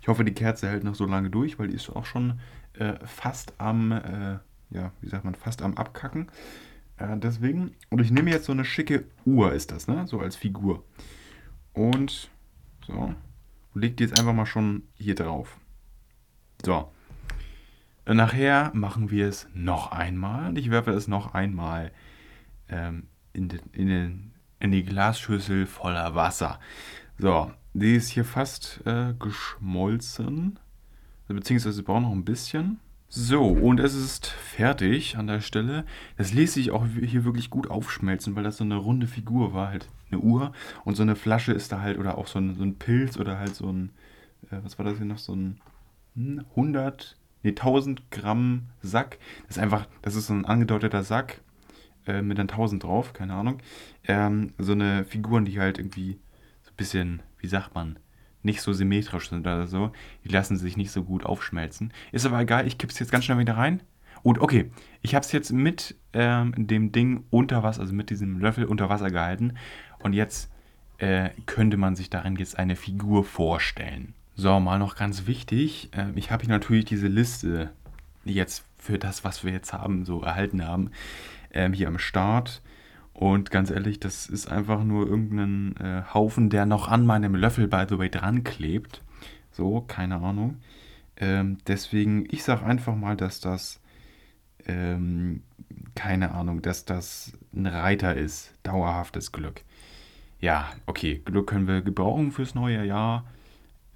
[0.00, 2.40] Ich hoffe, die Kerze hält noch so lange durch, weil die ist auch schon
[2.74, 4.38] äh, fast am, äh,
[4.70, 6.28] ja, wie sagt man, fast am Abkacken.
[6.98, 10.06] Äh, deswegen, und ich nehme jetzt so eine schicke Uhr, ist das, ne?
[10.06, 10.84] So als Figur.
[11.72, 12.30] Und
[12.86, 13.14] so,
[13.74, 15.58] und leg die jetzt einfach mal schon hier drauf.
[16.64, 16.90] So.
[18.06, 20.50] Und nachher machen wir es noch einmal.
[20.50, 21.90] Und ich werfe es noch einmal
[22.68, 26.60] ähm, in, den, in, den, in die Glasschüssel voller Wasser.
[27.18, 30.58] So, die ist hier fast äh, geschmolzen.
[31.28, 32.78] Beziehungsweise braucht noch ein bisschen.
[33.08, 35.84] So, und es ist fertig an der Stelle.
[36.16, 39.68] Das ließ sich auch hier wirklich gut aufschmelzen, weil das so eine runde Figur war,
[39.68, 40.52] halt eine Uhr.
[40.84, 43.38] Und so eine Flasche ist da halt, oder auch so ein, so ein Pilz oder
[43.38, 43.90] halt so ein,
[44.50, 45.60] äh, was war das hier noch, so ein
[46.16, 49.18] 100, hm, nee, 1000 Gramm Sack.
[49.46, 51.40] Das ist einfach, das ist so ein angedeuteter Sack
[52.06, 53.58] äh, mit dann 1000 drauf, keine Ahnung.
[54.04, 56.18] Ähm, so eine Figuren, die halt irgendwie
[56.62, 57.98] so ein bisschen wie sagt man,
[58.42, 59.92] nicht so symmetrisch sind oder so.
[60.24, 61.92] Die lassen sich nicht so gut aufschmelzen.
[62.10, 63.82] Ist aber egal, ich kipp's jetzt ganz schnell wieder rein.
[64.22, 68.40] Und okay, ich habe es jetzt mit ähm, dem Ding unter Wasser, also mit diesem
[68.40, 69.54] Löffel unter Wasser gehalten.
[70.06, 70.52] Und jetzt
[70.98, 74.14] äh, könnte man sich darin jetzt eine Figur vorstellen.
[74.36, 75.88] So, mal noch ganz wichtig.
[75.96, 77.72] Äh, ich habe hier natürlich diese Liste
[78.24, 80.92] jetzt für das, was wir jetzt haben, so erhalten haben,
[81.52, 82.62] ähm, hier am Start.
[83.14, 87.66] Und ganz ehrlich, das ist einfach nur irgendein äh, Haufen, der noch an meinem Löffel,
[87.66, 89.02] by the way, dran klebt.
[89.50, 90.58] So, keine Ahnung.
[91.16, 93.80] Ähm, deswegen, ich sage einfach mal, dass das,
[94.68, 95.42] ähm,
[95.96, 98.52] keine Ahnung, dass das ein Reiter ist.
[98.62, 99.62] Dauerhaftes Glück.
[100.46, 103.24] Ja, okay, Glück können wir gebrauchen fürs neue Jahr.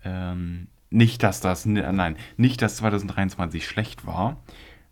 [0.04, 4.36] Ähm, nicht, dass das, nein, nicht, dass 2023 schlecht war.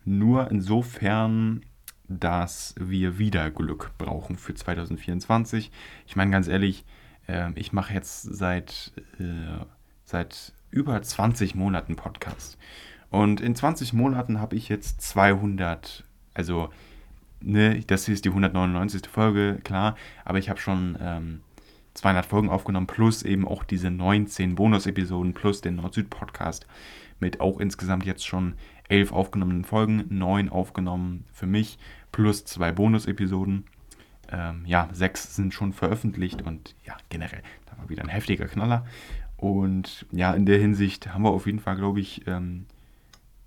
[0.04, 1.62] Nur insofern
[2.06, 5.72] dass wir wieder Glück brauchen für 2024.
[6.06, 6.84] Ich meine ganz ehrlich,
[7.26, 9.64] äh, ich mache jetzt seit, äh,
[10.04, 12.56] seit über 20 Monaten Podcast.
[13.10, 16.70] Und in 20 Monaten habe ich jetzt 200, also
[17.40, 19.08] ne, das hier ist die 199.
[19.08, 21.40] Folge, klar, aber ich habe schon ähm,
[21.98, 26.66] 200 Folgen aufgenommen, plus eben auch diese 19 Bonus-Episoden, plus den Nord-Süd-Podcast
[27.20, 28.54] mit auch insgesamt jetzt schon
[28.88, 31.78] 11 aufgenommenen Folgen, 9 aufgenommen für mich
[32.12, 33.64] plus zwei Bonus-Episoden.
[34.30, 38.86] Ähm, ja, sechs sind schon veröffentlicht und ja, generell, da war wieder ein heftiger Knaller.
[39.36, 42.66] Und ja, in der Hinsicht haben wir auf jeden Fall, glaube ich, ähm,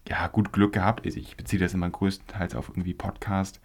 [0.07, 1.05] ja, gut Glück gehabt.
[1.05, 3.61] Also ich beziehe das immer größtenteils auf irgendwie Podcast.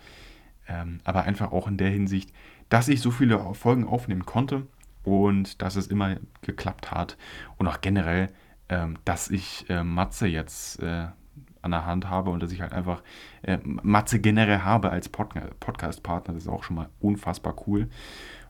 [0.69, 2.33] Ähm, aber einfach auch in der Hinsicht,
[2.69, 4.67] dass ich so viele Folgen aufnehmen konnte
[5.07, 7.17] und dass es immer geklappt hat.
[7.57, 8.27] Und auch generell,
[8.69, 11.07] ähm, dass ich äh, Matze jetzt äh,
[11.63, 13.03] an der Hand habe und dass ich halt einfach
[13.43, 16.35] äh, Matze generell habe als Pod Podcast-Partner.
[16.35, 17.89] Das ist auch schon mal unfassbar cool.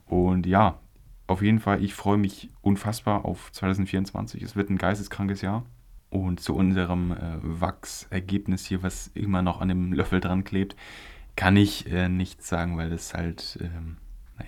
[0.06, 0.80] Und ja,
[1.26, 4.42] auf jeden Fall, ich freue mich unfassbar auf 2024.
[4.42, 5.66] Es wird ein geisteskrankes Jahr.
[6.08, 10.74] Und zu unserem äh, Wachsergebnis hier, was immer noch an dem Löffel dran klebt,
[11.34, 13.58] kann ich äh, nichts sagen, weil es halt.
[13.60, 13.98] Ähm,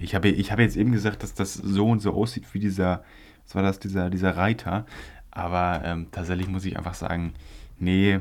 [0.00, 3.04] ich habe ich hab jetzt eben gesagt, dass das so und so aussieht wie dieser,
[3.44, 4.86] was war das, dieser, dieser Reiter.
[5.30, 7.34] Aber ähm, tatsächlich muss ich einfach sagen,
[7.78, 8.20] nee,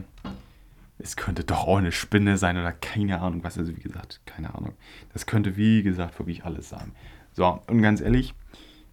[1.00, 3.58] es könnte doch auch eine Spinne sein oder keine Ahnung was.
[3.58, 4.74] Also wie gesagt, keine Ahnung.
[5.14, 6.92] Das könnte wie gesagt wirklich alles sein.
[7.34, 8.34] So, und ganz ehrlich,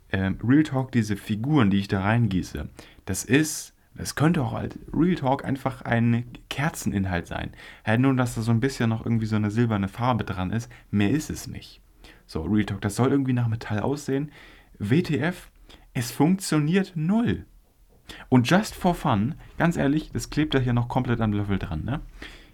[0.08, 2.68] äh, Real Talk, diese Figuren, die ich da reingieße,
[3.06, 7.52] das ist, das könnte auch halt Real Talk einfach ein Kerzeninhalt sein.
[7.84, 10.70] Halt nur, dass da so ein bisschen noch irgendwie so eine silberne Farbe dran ist.
[10.90, 11.80] Mehr ist es nicht.
[12.26, 14.32] So, Real Talk, das soll irgendwie nach Metall aussehen.
[14.78, 15.50] WTF,
[15.92, 17.46] es funktioniert null.
[18.28, 21.84] Und just for fun, ganz ehrlich, das klebt ja hier noch komplett am Löffel dran,
[21.84, 22.00] ne?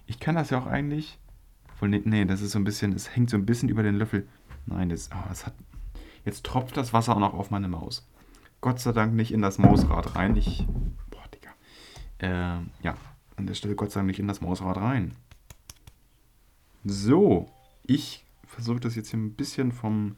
[0.07, 1.19] Ich kann das ja auch eigentlich.
[1.81, 4.29] Nee, nee, das ist so ein bisschen, es hängt so ein bisschen über den Löffel.
[4.67, 5.55] Nein, das, oh, das hat.
[6.25, 8.07] Jetzt tropft das Wasser auch noch auf meine Maus.
[8.61, 10.37] Gott sei Dank nicht in das Mausrad rein.
[10.37, 10.67] Ich.
[11.09, 11.51] Boah, Digga.
[12.19, 12.97] Äh, ja,
[13.37, 15.15] an der Stelle Gott sei Dank nicht in das Mausrad rein.
[16.85, 17.49] So,
[17.85, 20.17] ich versuche das jetzt hier ein bisschen vom,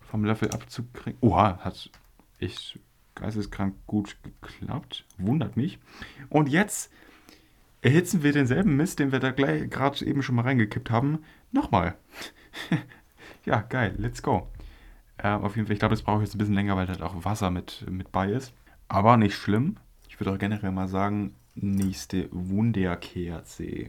[0.00, 1.18] vom Löffel abzukriegen.
[1.20, 1.90] Oha, hat
[2.38, 2.78] echt
[3.14, 5.04] geisteskrank gut geklappt.
[5.18, 5.78] Wundert mich.
[6.28, 6.90] Und jetzt
[7.82, 11.20] erhitzen wir denselben Mist, den wir da gleich gerade eben schon mal reingekippt haben,
[11.52, 11.96] nochmal.
[13.44, 14.48] ja, geil, let's go.
[15.18, 17.04] Äh, auf jeden Fall, ich glaube, das brauche ich jetzt ein bisschen länger, weil da
[17.04, 18.52] auch Wasser mit, mit bei ist.
[18.88, 19.76] Aber nicht schlimm.
[20.08, 23.88] Ich würde auch generell mal sagen, nächste Wunderkerze.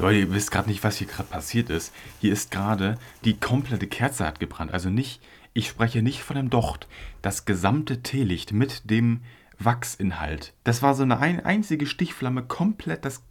[0.00, 1.92] Leute, ihr wisst gerade nicht, was hier gerade passiert ist.
[2.20, 4.72] Hier ist gerade die komplette Kerze hat gebrannt.
[4.72, 5.20] Also nicht,
[5.52, 6.88] ich spreche nicht von dem Docht.
[7.20, 9.20] Das gesamte Teelicht mit dem
[9.58, 10.54] Wachsinhalt.
[10.64, 13.22] Das war so eine ein, einzige Stichflamme komplett das,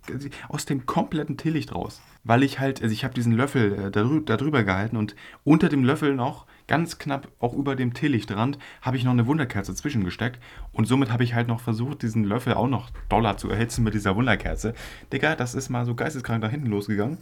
[0.47, 2.01] aus dem kompletten Teelicht raus.
[2.29, 5.83] Weil ich halt, also ich habe diesen Löffel äh, darüber, darüber gehalten und unter dem
[5.83, 10.39] Löffel noch, ganz knapp auch über dem Teelichtrand, habe ich noch eine Wunderkerze zwischengesteckt.
[10.71, 13.95] Und somit habe ich halt noch versucht, diesen Löffel auch noch doller zu erhitzen mit
[13.95, 14.75] dieser Wunderkerze.
[15.11, 17.17] Digga, das ist mal so geisteskrank da hinten losgegangen.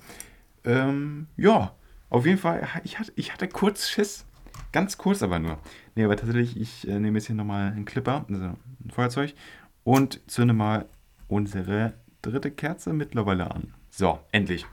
[0.65, 1.71] Ähm, ja,
[2.09, 4.25] auf jeden Fall, ich hatte, ich hatte kurz Schiss.
[4.73, 5.57] Ganz kurz aber nur.
[5.95, 9.35] Nee, aber tatsächlich, ich äh, nehme jetzt hier nochmal einen Clipper, also ein Feuerzeug,
[9.85, 10.85] und zünde mal
[11.29, 13.73] unsere dritte Kerze mittlerweile an.
[13.89, 14.65] So, endlich.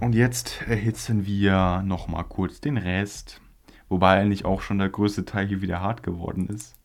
[0.00, 3.40] Und jetzt erhitzen wir nochmal kurz den Rest.
[3.88, 6.75] Wobei eigentlich auch schon der größte Teil hier wieder hart geworden ist.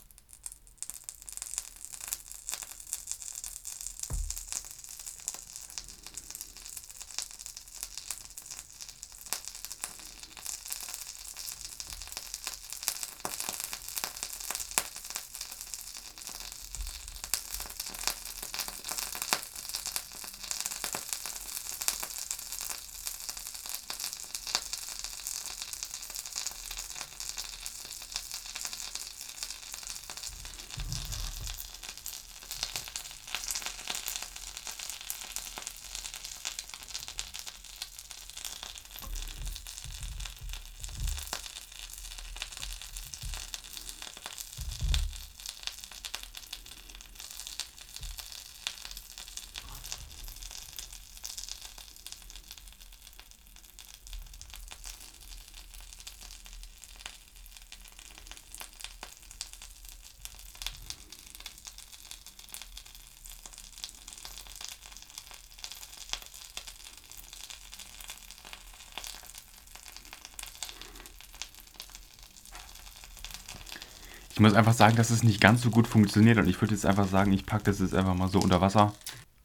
[74.34, 76.86] Ich muss einfach sagen, dass es nicht ganz so gut funktioniert und ich würde jetzt
[76.86, 78.94] einfach sagen, ich packe das jetzt einfach mal so unter Wasser.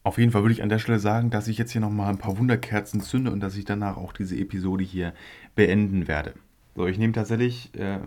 [0.05, 2.19] Auf jeden Fall würde ich an der Stelle sagen, dass ich jetzt hier nochmal ein
[2.19, 5.13] paar Wunderkerzen zünde und dass ich danach auch diese Episode hier
[5.57, 6.35] beenden werde.
[6.77, 7.99] So, ich nehme tatsächlich, äh,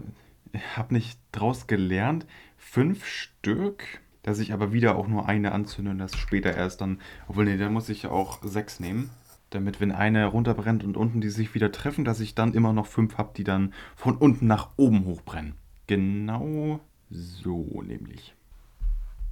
[0.78, 2.26] habe nicht draus gelernt,
[2.58, 3.84] fünf Stück,
[4.24, 7.58] dass ich aber wieder auch nur eine anzünde und das später erst dann, obwohl nee,
[7.58, 9.10] dann muss ich ja auch sechs nehmen
[9.52, 12.86] damit wenn eine runterbrennt und unten die sich wieder treffen, dass ich dann immer noch
[12.86, 15.56] fünf habe, die dann von unten nach oben hochbrennen.
[15.90, 18.36] Genau so nämlich.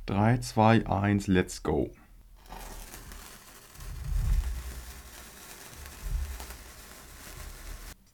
[0.07, 1.91] 3, 2, 1, let's go.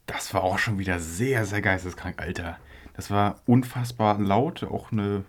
[0.05, 2.59] Das war auch schon wieder sehr, sehr geisteskrank, Alter.
[2.95, 5.23] Das war unfassbar laut, auch eine,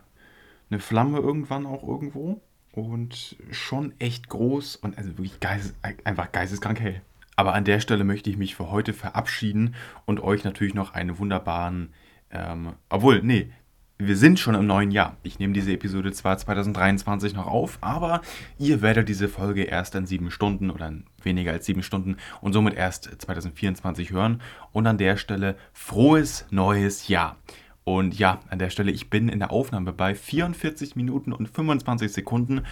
[0.69, 2.41] eine Flamme irgendwann auch irgendwo.
[2.73, 7.01] Und schon echt groß und also wirklich geistes, einfach geisteskrank hell.
[7.37, 11.17] Aber an der Stelle möchte ich mich für heute verabschieden und euch natürlich noch einen
[11.21, 11.95] wunderbaren
[12.35, 13.51] ähm, obwohl, nee,
[13.97, 15.17] wir sind schon im neuen Jahr.
[15.23, 18.23] Ich nehme diese Episode zwar 2023 noch auf, aber
[18.59, 22.53] ihr werdet diese Folge erst in sieben Stunden oder in weniger als sieben Stunden und
[22.53, 24.43] somit erst 2024 hören.
[24.73, 27.37] Und an der Stelle frohes neues Jahr.
[27.85, 32.13] Und ja, an der Stelle, ich bin in der Aufnahme bei 44 Minuten und 25
[32.13, 32.63] Sekunden.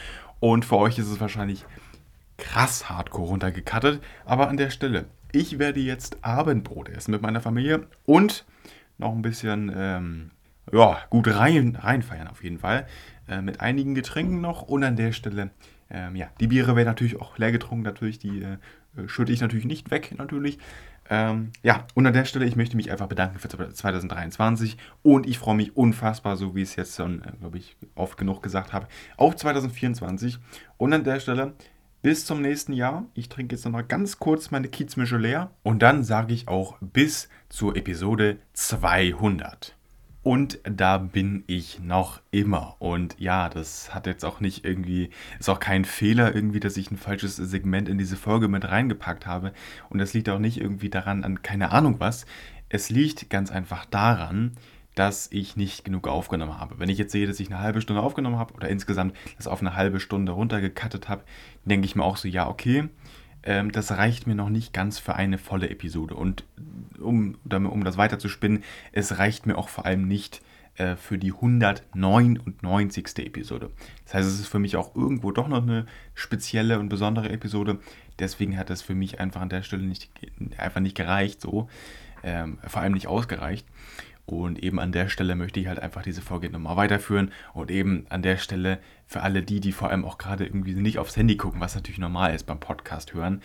[0.41, 1.65] Und für euch ist es wahrscheinlich
[2.37, 4.03] krass hardcore runtergekattet.
[4.25, 8.45] Aber an der Stelle, ich werde jetzt Abendbrot essen mit meiner Familie und
[9.03, 10.31] noch ein bisschen ähm,
[10.73, 12.87] ja, gut rein, reinfeiern auf jeden Fall.
[13.29, 15.51] Äh, mit einigen Getränken noch und an der Stelle,
[15.91, 18.59] ähm, ja, die Biere werden natürlich auch leer getrunken, natürlich die äh,
[19.07, 20.59] schütte ich natürlich nicht weg, natürlich.
[21.11, 25.39] Ähm, ja, und an der Stelle, ich möchte mich einfach bedanken für 2023 und ich
[25.39, 28.73] freue mich unfassbar, so wie ich es jetzt schon, äh, glaube ich, oft genug gesagt
[28.73, 28.87] habe,
[29.17, 30.39] auf 2024.
[30.79, 31.55] Und an der Stelle,
[32.03, 33.07] bis zum nächsten Jahr.
[33.15, 36.77] Ich trinke jetzt noch mal ganz kurz meine Kiezmische leer und dann sage ich auch
[36.81, 39.77] bis zur Episode 200.
[40.25, 42.77] Und da bin ich noch immer.
[42.79, 45.11] Und ja, das hat jetzt auch nicht irgendwie,
[45.41, 49.27] ist auch kein Fehler irgendwie, dass ich ein falsches Segment in diese Folge mit reingepackt
[49.27, 49.53] habe.
[49.89, 52.25] Und das liegt auch nicht irgendwie daran an keine Ahnung was.
[52.69, 54.53] Es liegt ganz einfach daran,
[54.95, 56.79] dass ich nicht genug aufgenommen habe.
[56.79, 59.61] Wenn ich jetzt sehe, dass ich eine halbe Stunde aufgenommen habe oder insgesamt das auf
[59.61, 61.25] eine halbe Stunde runtergekattet habe,
[61.65, 62.89] denke ich mir auch so, ja, okay,
[63.43, 66.15] ähm, das reicht mir noch nicht ganz für eine volle Episode.
[66.15, 66.45] Und
[66.99, 70.43] um, um das weiter zu spinnen, es reicht mir auch vor allem nicht
[70.77, 73.19] äh, für die 199.
[73.19, 73.71] Episode.
[74.05, 77.79] Das heißt, es ist für mich auch irgendwo doch noch eine spezielle und besondere Episode.
[78.19, 80.11] Deswegen hat es für mich einfach an der Stelle nicht,
[80.57, 81.69] einfach nicht gereicht, so.
[82.25, 83.67] Ähm, vor allem nicht ausgereicht.
[84.33, 88.07] Und eben an der Stelle möchte ich halt einfach diese Folge nochmal weiterführen und eben
[88.09, 91.37] an der Stelle für alle die, die vor allem auch gerade irgendwie nicht aufs Handy
[91.37, 93.43] gucken, was natürlich normal ist beim Podcast hören,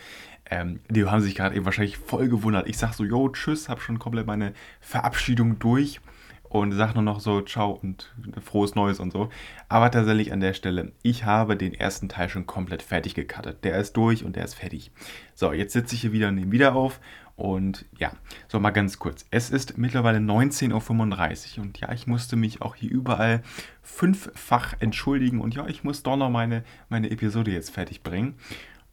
[0.50, 2.66] ähm, die haben sich gerade eben wahrscheinlich voll gewundert.
[2.68, 6.00] Ich sag so, yo, tschüss, hab schon komplett meine Verabschiedung durch
[6.44, 8.10] und sag nur noch so, ciao und
[8.42, 9.28] frohes Neues und so.
[9.68, 13.62] Aber tatsächlich an der Stelle, ich habe den ersten Teil schon komplett fertig gecuttet.
[13.62, 14.90] Der ist durch und der ist fertig.
[15.34, 16.98] So, jetzt sitze ich hier wieder und nehme wieder auf
[17.38, 18.10] und ja,
[18.48, 19.24] so mal ganz kurz.
[19.30, 23.42] Es ist mittlerweile 19.35 Uhr und ja, ich musste mich auch hier überall
[23.80, 28.34] fünffach entschuldigen und ja, ich muss doch noch meine, meine Episode jetzt fertig bringen.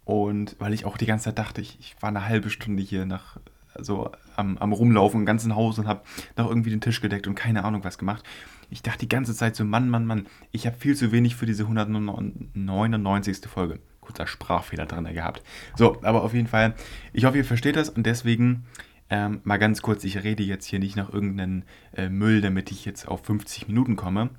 [0.03, 3.07] Und weil ich auch die ganze Zeit dachte, ich, ich war eine halbe Stunde hier
[3.07, 3.37] nach
[3.79, 6.03] so am, am Rumlaufen im ganzen Haus und habe
[6.37, 8.23] noch irgendwie den Tisch gedeckt und keine Ahnung was gemacht.
[8.69, 11.47] Ich dachte die ganze Zeit so, Mann, Mann, Mann, ich habe viel zu wenig für
[11.47, 13.47] diese 199.
[13.47, 13.79] Folge
[14.15, 15.43] kurzer Sprachfehler drin gehabt.
[15.75, 16.73] So, aber auf jeden Fall,
[17.13, 18.65] ich hoffe, ihr versteht das und deswegen
[19.09, 21.63] ähm, mal ganz kurz, ich rede jetzt hier nicht nach irgendeinem
[21.95, 24.29] äh, Müll, damit ich jetzt auf 50 Minuten komme.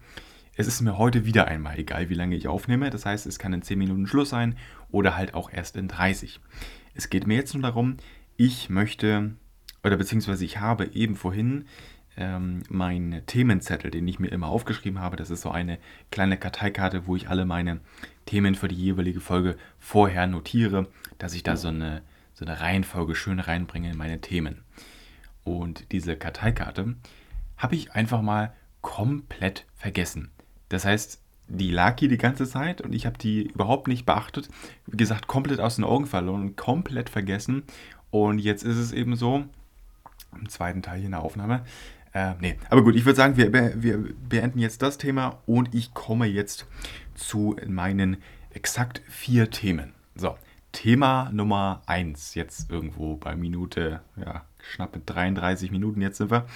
[0.56, 2.90] Es ist mir heute wieder einmal egal, wie lange ich aufnehme.
[2.90, 4.56] Das heißt, es kann in 10 Minuten Schluss sein
[4.90, 6.40] oder halt auch erst in 30.
[6.94, 7.98] Es geht mir jetzt nur darum,
[8.36, 9.32] ich möchte,
[9.84, 11.66] oder beziehungsweise ich habe eben vorhin
[12.16, 15.16] ähm, mein Themenzettel, den ich mir immer aufgeschrieben habe.
[15.16, 15.79] Das ist so eine
[16.11, 17.81] kleine Karteikarte, wo ich alle meine
[18.24, 22.02] Themen für die jeweilige Folge vorher notiere, dass ich da so eine,
[22.35, 24.62] so eine Reihenfolge schön reinbringe in meine Themen.
[25.44, 26.96] Und diese Karteikarte
[27.57, 30.31] habe ich einfach mal komplett vergessen.
[30.68, 34.48] Das heißt, die lag hier die ganze Zeit und ich habe die überhaupt nicht beachtet.
[34.87, 37.62] Wie gesagt, komplett aus den Augen verloren, komplett vergessen.
[38.11, 39.44] Und jetzt ist es eben so,
[40.37, 41.64] im zweiten Teil hier in der Aufnahme,
[42.16, 45.92] äh, nee, aber gut, ich würde sagen, wir, wir beenden jetzt das Thema und ich
[45.92, 46.66] komme jetzt
[47.14, 48.16] zu meinen
[48.55, 49.92] exakt vier Themen.
[50.14, 50.38] So,
[50.72, 56.46] Thema Nummer 1, jetzt irgendwo bei Minute, ja, knappe 33 Minuten, jetzt sind wir.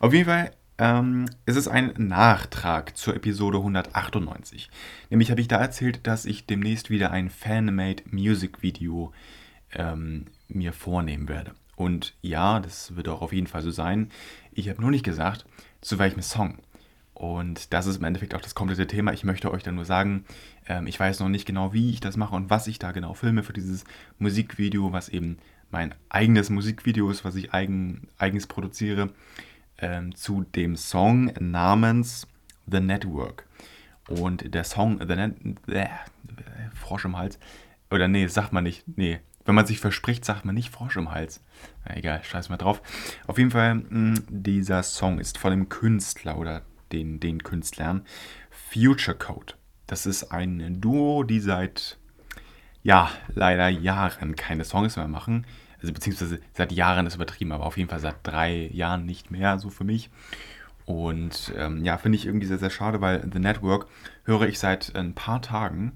[0.00, 4.70] Auf jeden Fall ähm, ist es ein Nachtrag zur Episode 198.
[5.10, 9.12] Nämlich habe ich da erzählt, dass ich demnächst wieder ein Fan-Made Music Video
[9.74, 11.52] ähm, mir vornehmen werde.
[11.76, 14.10] Und ja, das wird auch auf jeden Fall so sein.
[14.54, 15.46] Ich habe nur nicht gesagt,
[15.80, 16.58] zu welchem Song.
[17.12, 19.12] Und das ist im Endeffekt auch das komplette Thema.
[19.12, 20.24] Ich möchte euch dann nur sagen,
[20.66, 23.14] ähm, ich weiß noch nicht genau, wie ich das mache und was ich da genau
[23.14, 23.84] filme für dieses
[24.18, 25.38] Musikvideo, was eben
[25.70, 29.12] mein eigenes Musikvideo ist, was ich eigen, eigens produziere,
[29.78, 32.26] ähm, zu dem Song namens
[32.70, 33.46] The Network.
[34.08, 35.34] Und der Song The Net...
[35.68, 35.86] Äh,
[36.74, 37.38] Frosch im Hals.
[37.90, 38.84] Oder nee, sagt man nicht.
[38.96, 41.42] Nee, wenn man sich verspricht, sagt man nicht Frosch im Hals.
[41.86, 42.80] Na egal, scheiß mal drauf.
[43.26, 48.04] Auf jeden Fall, mh, hm, dieser Song ist von dem Künstler oder den, den Künstlern
[48.50, 49.54] Future Code.
[49.86, 51.98] Das ist ein Duo, die seit,
[52.82, 55.46] ja, leider Jahren keine Songs mehr machen.
[55.80, 59.58] Also beziehungsweise seit Jahren ist übertrieben, aber auf jeden Fall seit drei Jahren nicht mehr,
[59.58, 60.10] so für mich.
[60.86, 63.86] Und ähm, ja, finde ich irgendwie sehr, sehr schade, weil The Network
[64.24, 65.92] höre ich seit ein paar Tagen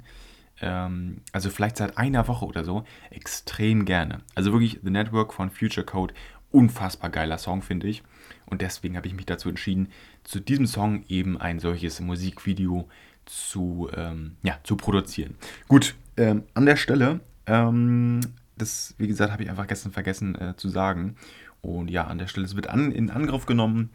[0.60, 4.20] ähm, also vielleicht seit einer Woche oder so, extrem gerne.
[4.34, 6.14] Also wirklich The Network von Future Code,
[6.50, 8.02] unfassbar geiler Song, finde ich.
[8.46, 9.88] Und deswegen habe ich mich dazu entschieden,
[10.24, 12.88] zu diesem Song eben ein solches Musikvideo
[13.26, 15.34] zu, ähm, ja, zu produzieren.
[15.68, 18.20] Gut, ähm, an der Stelle, ähm,
[18.56, 21.16] das, wie gesagt, habe ich einfach gestern vergessen äh, zu sagen.
[21.60, 23.90] Und ja, an der Stelle, es wird an, in Angriff genommen.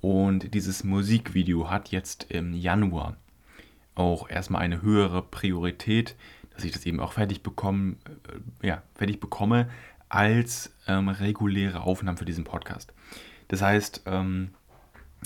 [0.00, 3.16] Und dieses Musikvideo hat jetzt im Januar
[3.96, 6.14] auch erstmal eine höhere Priorität,
[6.54, 7.98] dass ich das eben auch fertig, bekommen,
[8.62, 9.68] äh, ja, fertig bekomme,
[10.08, 12.92] als ähm, reguläre Aufnahmen für diesen Podcast.
[13.48, 14.50] Das heißt, ähm,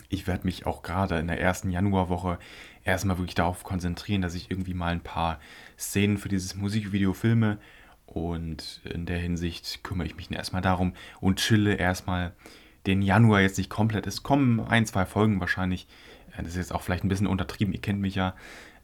[0.08, 2.38] ich werde mich auch gerade in der ersten Januarwoche
[2.84, 5.40] erstmal wirklich darauf konzentrieren, dass ich irgendwie mal ein paar
[5.78, 7.58] Szenen für dieses Musikvideo filme
[8.06, 12.32] Und in der Hinsicht kümmere ich mich erstmal darum und chille erstmal
[12.86, 14.06] den Januar jetzt nicht komplett.
[14.06, 15.86] Es kommen ein, zwei Folgen wahrscheinlich.
[16.42, 18.34] Das ist jetzt auch vielleicht ein bisschen untertrieben, ihr kennt mich ja.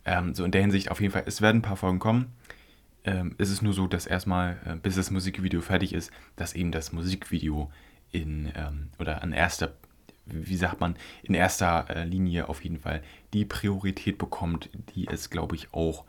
[0.05, 2.33] Ähm, so in der Hinsicht auf jeden Fall, es werden ein paar Folgen kommen.
[3.05, 6.73] Ähm, es ist nur so, dass erstmal, äh, bis das Musikvideo fertig ist, dass eben
[6.73, 7.71] das Musikvideo
[8.13, 9.75] in ähm, oder an erster,
[10.27, 13.03] wie sagt man, in erster äh, Linie auf jeden Fall
[13.33, 16.05] die Priorität bekommt, die es, glaube ich, auch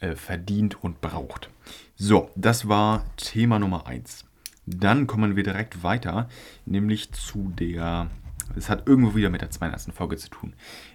[0.00, 1.48] äh, verdient und braucht.
[1.96, 4.24] So, das war Thema Nummer 1.
[4.66, 6.28] Dann kommen wir direkt weiter,
[6.66, 8.10] nämlich zu der,
[8.56, 9.94] es hat irgendwo wieder mit der 200.
[9.94, 10.54] Folge zu tun.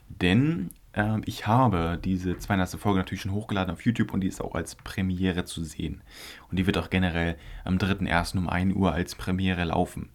[0.10, 2.80] Denn äh, ich habe diese 200.
[2.80, 6.01] Folge natürlich schon hochgeladen auf YouTube und die ist auch als Premiere zu sehen.
[6.49, 8.38] Und die wird auch generell am 3.1.
[8.38, 10.10] um 1 Uhr als Premiere laufen.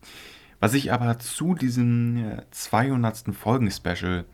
[0.60, 3.28] Was ich aber zu diesem 200.
[3.28, 4.24] Äh, Folgen-Special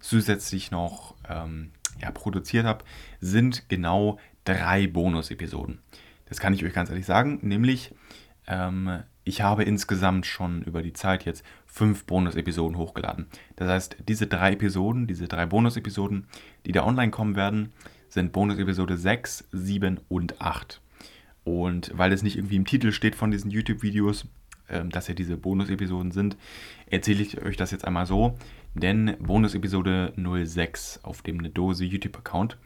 [0.00, 2.84] zusätzlich noch ähm, ja, produziert habe,
[3.20, 5.80] sind genau drei Bonus-Episoden.
[6.26, 7.94] Das kann ich euch ganz ehrlich sagen, nämlich
[8.46, 13.26] ähm, ich habe insgesamt schon über die Zeit jetzt fünf Bonus-Episoden hochgeladen.
[13.54, 16.26] Das heißt, diese drei Episoden, diese drei Bonus-Episoden,
[16.66, 17.72] die da online kommen werden,
[18.08, 20.80] sind Bonus-Episode 6, 7 und 8.
[21.44, 24.26] Und weil es nicht irgendwie im Titel steht von diesen YouTube-Videos,
[24.68, 26.36] ähm, dass ja diese Bonus-Episoden sind,
[26.90, 28.36] erzähle ich euch das jetzt einmal so.
[28.74, 32.58] Denn Bonus-Episode 06 auf dem eine Dose YouTube-Account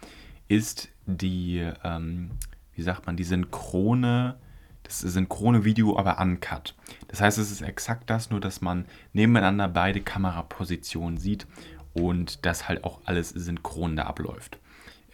[0.49, 2.31] ist die, ähm,
[2.75, 4.37] wie sagt man, die synchrone,
[4.83, 6.75] das synchrone Video, aber uncut.
[7.09, 11.47] Das heißt, es ist exakt das, nur dass man nebeneinander beide Kamerapositionen sieht
[11.95, 14.59] und das halt auch alles synchron da abläuft.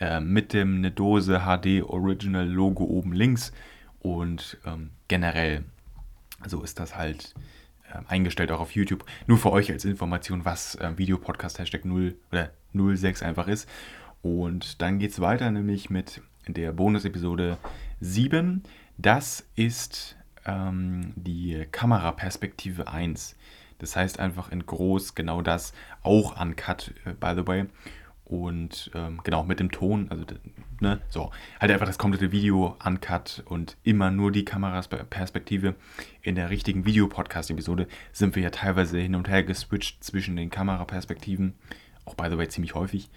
[0.00, 3.52] Äh, mit dem eine Dose HD Original Logo oben links
[4.00, 5.64] und ähm, generell
[6.46, 7.34] so ist das halt
[7.92, 9.04] äh, eingestellt auch auf YouTube.
[9.26, 13.68] Nur für euch als Information, was äh, Videopodcast Hashtag 0 oder 06 einfach ist.
[14.22, 17.58] Und dann geht es weiter, nämlich mit der Bonus-Episode
[18.00, 18.62] 7.
[19.00, 23.36] Das ist ähm, die Kameraperspektive 1.
[23.78, 25.72] Das heißt einfach in groß genau das,
[26.02, 27.66] auch uncut, äh, by the way.
[28.24, 30.24] Und ähm, genau mit dem Ton, also
[30.80, 31.30] ne, so,
[31.60, 35.76] halt einfach das komplette Video uncut und immer nur die Kameraperspektive.
[36.22, 41.54] In der richtigen Videopodcast-Episode sind wir ja teilweise hin und her geswitcht zwischen den Kameraperspektiven,
[42.04, 43.08] auch by the way ziemlich häufig.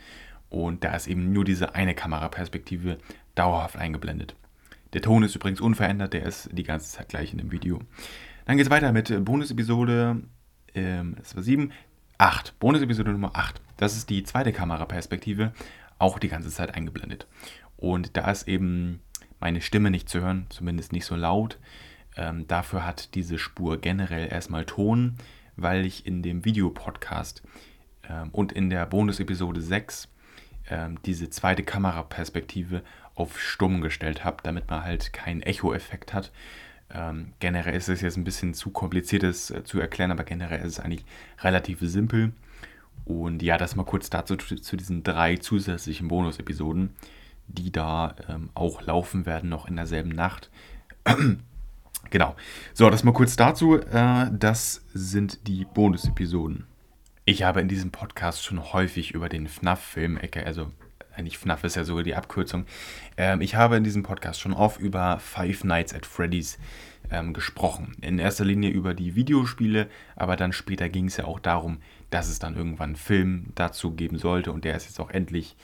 [0.49, 2.99] Und da ist eben nur diese eine Kameraperspektive
[3.33, 4.35] dauerhaft eingeblendet.
[4.93, 7.79] Der Ton ist übrigens unverändert, der ist die ganze Zeit gleich in dem Video.
[8.45, 10.21] Dann geht es weiter mit Bonus-Episode,
[10.73, 11.71] ähm, das war 7,
[12.17, 12.59] 8.
[12.59, 13.61] Bonus-Episode Nummer 8.
[13.77, 15.53] Das ist die zweite Kameraperspektive,
[15.97, 17.25] auch die ganze Zeit eingeblendet.
[17.77, 18.99] Und da ist eben
[19.39, 21.57] meine Stimme nicht zu hören, zumindest nicht so laut.
[22.17, 25.15] Ähm, dafür hat diese Spur generell erstmal Ton,
[25.55, 27.43] weil ich in dem Videopodcast
[28.09, 30.09] ähm, und in der Bonus-Episode 6
[30.69, 32.83] ähm, diese zweite Kameraperspektive
[33.15, 36.31] auf stumm gestellt habe, damit man halt keinen Echo-Effekt hat.
[36.93, 40.59] Ähm, generell ist es jetzt ein bisschen zu kompliziert das äh, zu erklären, aber generell
[40.59, 41.05] ist es eigentlich
[41.39, 42.33] relativ simpel.
[43.05, 46.91] Und ja, das mal kurz dazu zu diesen drei zusätzlichen Bonus-Episoden,
[47.47, 50.49] die da ähm, auch laufen werden, noch in derselben Nacht.
[52.09, 52.35] genau.
[52.73, 53.77] So, das mal kurz dazu.
[53.77, 56.65] Äh, das sind die Bonus-Episoden.
[57.25, 60.71] Ich habe in diesem Podcast schon häufig über den FNAF-Film, also
[61.15, 62.65] eigentlich FNAF ist ja sogar die Abkürzung,
[63.17, 66.57] ähm, ich habe in diesem Podcast schon oft über Five Nights at Freddy's
[67.09, 67.95] ähm, gesprochen.
[68.01, 72.29] In erster Linie über die Videospiele, aber dann später ging es ja auch darum, dass
[72.29, 75.55] es dann irgendwann einen Film dazu geben sollte und der ist jetzt auch endlich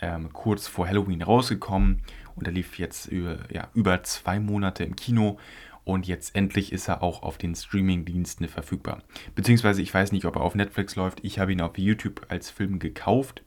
[0.00, 2.02] ähm, kurz vor Halloween rausgekommen
[2.34, 5.38] und er lief jetzt über, ja, über zwei Monate im Kino
[5.84, 9.02] und jetzt endlich ist er auch auf den Streaming-Diensten verfügbar.
[9.36, 11.20] Beziehungsweise ich weiß nicht, ob er auf Netflix läuft.
[11.22, 13.42] Ich habe ihn auf YouTube als Film gekauft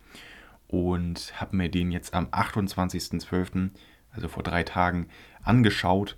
[0.70, 3.72] und habe mir den jetzt am 28.12.,
[4.12, 5.08] also vor drei Tagen,
[5.44, 6.18] angeschaut.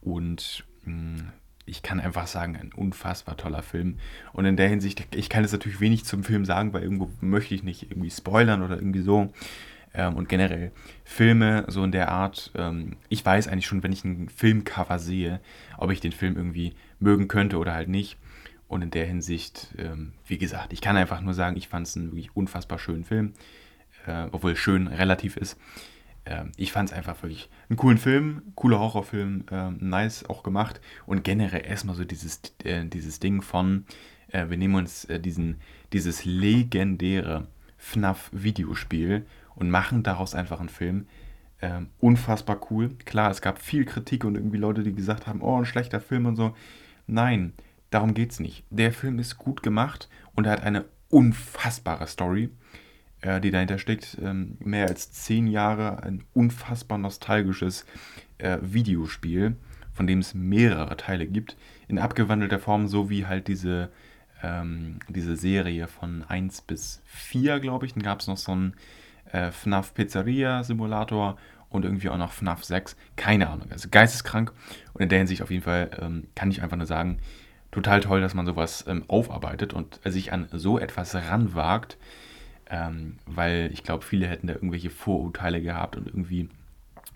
[0.00, 1.32] Und mh, hm,
[1.66, 3.98] ich kann einfach sagen, ein unfassbar toller Film.
[4.32, 7.54] Und in der Hinsicht, ich kann jetzt natürlich wenig zum Film sagen, weil irgendwo möchte
[7.54, 9.32] ich nicht irgendwie spoilern oder irgendwie so
[9.94, 10.72] ähm, und generell
[11.04, 12.50] Filme so in der Art.
[12.56, 15.40] Ähm, ich weiß eigentlich schon, wenn ich einen Filmcover sehe,
[15.78, 18.16] ob ich den Film irgendwie mögen könnte oder halt nicht.
[18.66, 21.96] Und in der Hinsicht, ähm, wie gesagt, ich kann einfach nur sagen, ich fand es
[21.96, 23.32] einen wirklich unfassbar schönen Film,
[24.06, 25.58] äh, obwohl schön relativ ist.
[26.24, 30.80] Äh, ich fand es einfach wirklich einen coolen Film, cooler Horrorfilm, äh, nice auch gemacht
[31.06, 33.84] und generell erstmal so dieses, äh, dieses Ding von,
[34.28, 35.60] äh, wir nehmen uns äh, diesen,
[35.92, 37.48] dieses legendäre
[37.78, 41.06] FNAF-Videospiel und machen daraus einfach einen Film.
[41.62, 42.90] Ähm, unfassbar cool.
[43.04, 46.26] Klar, es gab viel Kritik und irgendwie Leute, die gesagt haben, oh, ein schlechter Film
[46.26, 46.54] und so.
[47.06, 47.52] Nein,
[47.90, 48.64] darum geht es nicht.
[48.70, 52.50] Der Film ist gut gemacht und er hat eine unfassbare Story,
[53.22, 54.18] äh, die dahinter steckt.
[54.22, 57.86] Ähm, mehr als zehn Jahre, ein unfassbar nostalgisches
[58.38, 59.56] äh, Videospiel,
[59.92, 61.56] von dem es mehrere Teile gibt,
[61.88, 63.90] in abgewandelter Form, so wie halt diese,
[64.42, 67.94] ähm, diese Serie von 1 bis 4, glaube ich.
[67.94, 68.74] Dann gab es noch so einen
[69.32, 71.36] äh, FNAF Pizzeria Simulator
[71.68, 72.96] und irgendwie auch noch FNAF 6.
[73.16, 74.52] Keine Ahnung, also geisteskrank.
[74.92, 77.18] Und in der Hinsicht auf jeden Fall ähm, kann ich einfach nur sagen,
[77.70, 81.96] total toll, dass man sowas ähm, aufarbeitet und sich an so etwas ranwagt,
[82.70, 86.48] ähm, weil ich glaube, viele hätten da irgendwelche Vorurteile gehabt und irgendwie,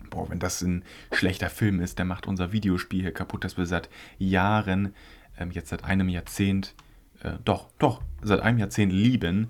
[0.09, 0.83] boah, wenn das ein
[1.13, 3.89] schlechter Film ist, der macht unser Videospiel hier kaputt, das wir seit
[4.19, 4.93] Jahren,
[5.39, 6.75] ähm, jetzt seit einem Jahrzehnt,
[7.23, 9.49] äh, doch, doch, seit einem Jahrzehnt lieben.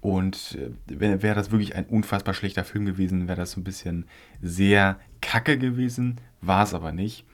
[0.00, 4.06] Und äh, wäre das wirklich ein unfassbar schlechter Film gewesen, wäre das so ein bisschen
[4.40, 7.24] sehr kacke gewesen, war es aber nicht.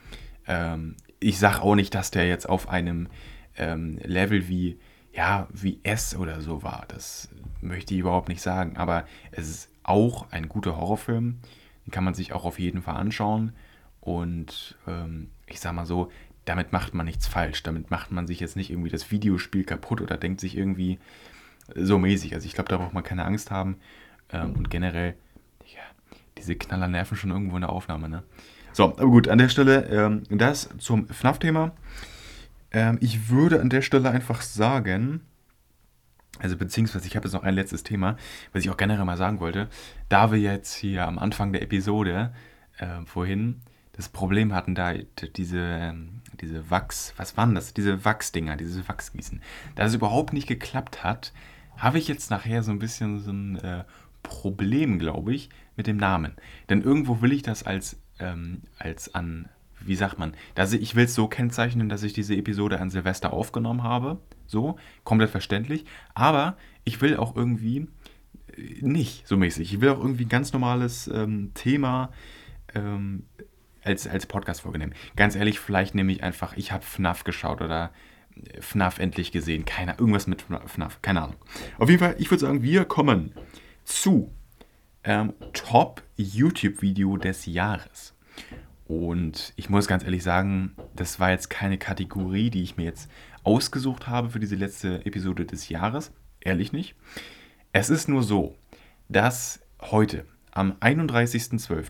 [0.47, 3.09] Ähm, ich sage auch nicht, dass der jetzt auf einem
[3.57, 4.79] ähm, Level wie,
[5.19, 6.85] ja, wie S oder so war.
[6.87, 7.29] Das
[7.61, 8.77] möchte ich überhaupt nicht sagen.
[8.77, 11.41] Aber es ist auch ein guter Horrorfilm.
[11.85, 13.51] Den kann man sich auch auf jeden Fall anschauen.
[14.01, 16.13] Und ähm, ich sag mal so,
[16.45, 17.65] damit macht man nichts falsch.
[17.65, 21.01] Damit macht man sich jetzt nicht irgendwie das Videospiel kaputt oder denkt sich irgendwie
[21.75, 22.35] so mäßig.
[22.35, 23.79] Also ich glaube, da braucht man keine Angst haben.
[24.31, 25.17] Ähm, und generell,
[25.67, 25.83] ja,
[26.37, 28.23] diese Knaller nerven schon irgendwo in der Aufnahme, ne?
[28.73, 31.73] So, aber gut, an der Stelle ähm, das zum FNAF-Thema.
[32.71, 35.21] Ähm, ich würde an der Stelle einfach sagen,
[36.39, 38.17] also beziehungsweise ich habe jetzt noch ein letztes Thema,
[38.53, 39.69] was ich auch generell mal sagen wollte.
[40.09, 42.33] Da wir jetzt hier am Anfang der Episode
[42.79, 43.61] äh, vorhin
[43.93, 47.75] das Problem hatten, da diese, ähm, diese Wachs, was waren das?
[47.75, 49.43] Diese Wachsdinger, diese Wachsgießen.
[49.75, 51.33] Da es überhaupt nicht geklappt hat,
[51.77, 53.85] habe ich jetzt nachher so ein bisschen so ein äh,
[54.23, 56.35] Problem, glaube ich, mit dem Namen.
[56.69, 59.49] Denn irgendwo will ich das als ähm, als an,
[59.81, 62.91] wie sagt man, dass ich, ich will es so kennzeichnen, dass ich diese Episode an
[62.91, 64.19] Silvester aufgenommen habe.
[64.47, 65.85] So, komplett verständlich.
[66.15, 67.89] Aber ich will auch irgendwie
[68.57, 69.75] äh, nicht so mäßig.
[69.75, 72.11] Ich will auch irgendwie ein ganz normales ähm, Thema
[72.75, 73.25] ähm,
[73.83, 74.95] als, als Podcast-Folge nehmen.
[75.17, 77.91] Ganz ehrlich, vielleicht nehme ich einfach, ich habe FNAF geschaut oder
[78.37, 79.65] äh, FNAF endlich gesehen.
[79.65, 81.37] Keine, irgendwas mit FNAF, keine Ahnung.
[81.79, 83.33] Auf jeden Fall, ich würde sagen, wir kommen
[83.85, 84.33] zu
[85.05, 88.15] ähm, Top YouTube-Video des Jahres.
[88.89, 93.11] Und ich muss ganz ehrlich sagen, das war jetzt keine Kategorie, die ich mir jetzt
[93.45, 96.11] ausgesucht habe für diese letzte Episode des Jahres.
[96.41, 96.97] Ehrlich nicht.
[97.73, 98.57] Es ist nur so,
[99.11, 101.85] dass heute am 31.12.,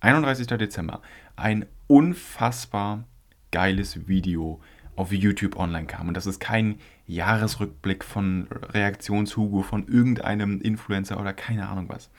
[0.00, 0.46] 31.
[0.46, 1.00] Dezember,
[1.34, 3.04] ein unfassbar
[3.50, 4.60] geiles Video
[4.96, 6.08] auf YouTube online kam.
[6.08, 12.10] Und das ist kein Jahresrückblick von Reaktionshugo von irgendeinem Influencer oder keine Ahnung was.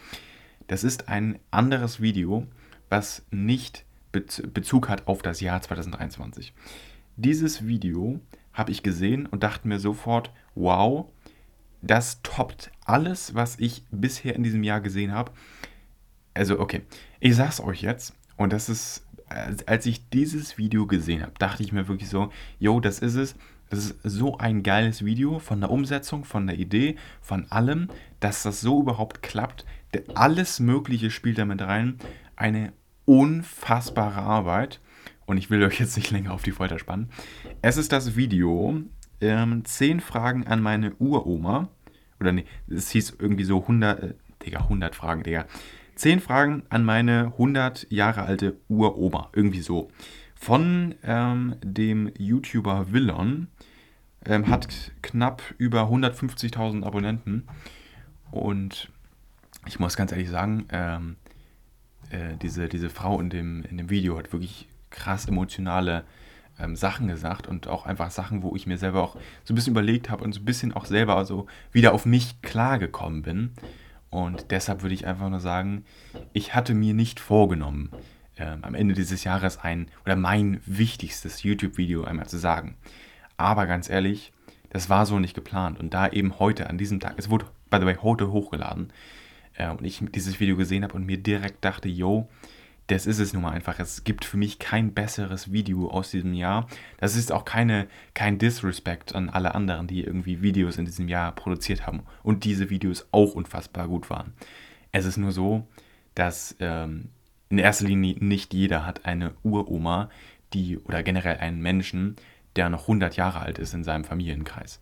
[0.66, 2.48] Das ist ein anderes Video,
[2.90, 3.85] was nicht
[4.16, 6.54] Bezug hat auf das Jahr 2023.
[7.18, 8.20] Dieses Video
[8.54, 11.08] habe ich gesehen und dachte mir sofort, wow,
[11.82, 15.32] das toppt alles, was ich bisher in diesem Jahr gesehen habe.
[16.34, 16.82] Also, okay,
[17.20, 19.06] ich sag's euch jetzt und das ist,
[19.66, 23.36] als ich dieses Video gesehen habe, dachte ich mir wirklich so, yo, das ist es.
[23.70, 27.90] Das ist so ein geiles Video von der Umsetzung, von der Idee, von allem,
[28.20, 29.66] dass das so überhaupt klappt.
[30.14, 31.98] Alles Mögliche spielt damit rein.
[32.36, 32.74] Eine
[33.06, 34.82] unfassbare Arbeit.
[35.26, 37.10] Und ich will euch jetzt nicht länger auf die Folter spannen.
[37.62, 38.82] Es ist das Video
[39.22, 41.70] ähm, 10 Fragen an meine Uroma.
[42.20, 44.14] Oder nee, es hieß irgendwie so 100, äh,
[44.46, 45.46] Digga, 100 Fragen, Digga.
[45.96, 49.30] 10 Fragen an meine 100 Jahre alte Uroma.
[49.34, 49.90] Irgendwie so.
[50.36, 53.48] Von ähm, dem YouTuber Willon.
[54.28, 57.48] Ähm, hat knapp über 150.000 Abonnenten.
[58.32, 58.90] Und
[59.68, 61.16] ich muss ganz ehrlich sagen, ähm,
[62.10, 66.04] äh, diese, diese Frau in dem, in dem Video hat wirklich krass emotionale
[66.60, 69.74] ähm, Sachen gesagt und auch einfach Sachen, wo ich mir selber auch so ein bisschen
[69.74, 73.52] überlegt habe und so ein bisschen auch selber also wieder auf mich klargekommen bin.
[74.10, 75.84] Und deshalb würde ich einfach nur sagen,
[76.32, 77.92] ich hatte mir nicht vorgenommen,
[78.38, 82.76] ähm, am Ende dieses Jahres ein oder mein wichtigstes YouTube-Video einmal zu sagen.
[83.38, 84.32] Aber ganz ehrlich,
[84.70, 85.80] das war so nicht geplant.
[85.80, 88.92] Und da eben heute, an diesem Tag, es wurde, by the way, heute hochgeladen,
[89.58, 92.30] äh, und ich dieses Video gesehen habe und mir direkt dachte, yo,
[92.88, 93.80] das ist es nun mal einfach.
[93.80, 96.68] Es gibt für mich kein besseres Video aus diesem Jahr.
[96.98, 101.32] Das ist auch keine, kein Disrespect an alle anderen, die irgendwie Videos in diesem Jahr
[101.34, 104.34] produziert haben und diese Videos auch unfassbar gut waren.
[104.92, 105.68] Es ist nur so,
[106.14, 107.10] dass ähm,
[107.50, 110.10] in erster Linie nicht jeder hat eine Uroma,
[110.54, 112.16] die oder generell einen Menschen,
[112.56, 114.80] der noch 100 Jahre alt ist in seinem Familienkreis.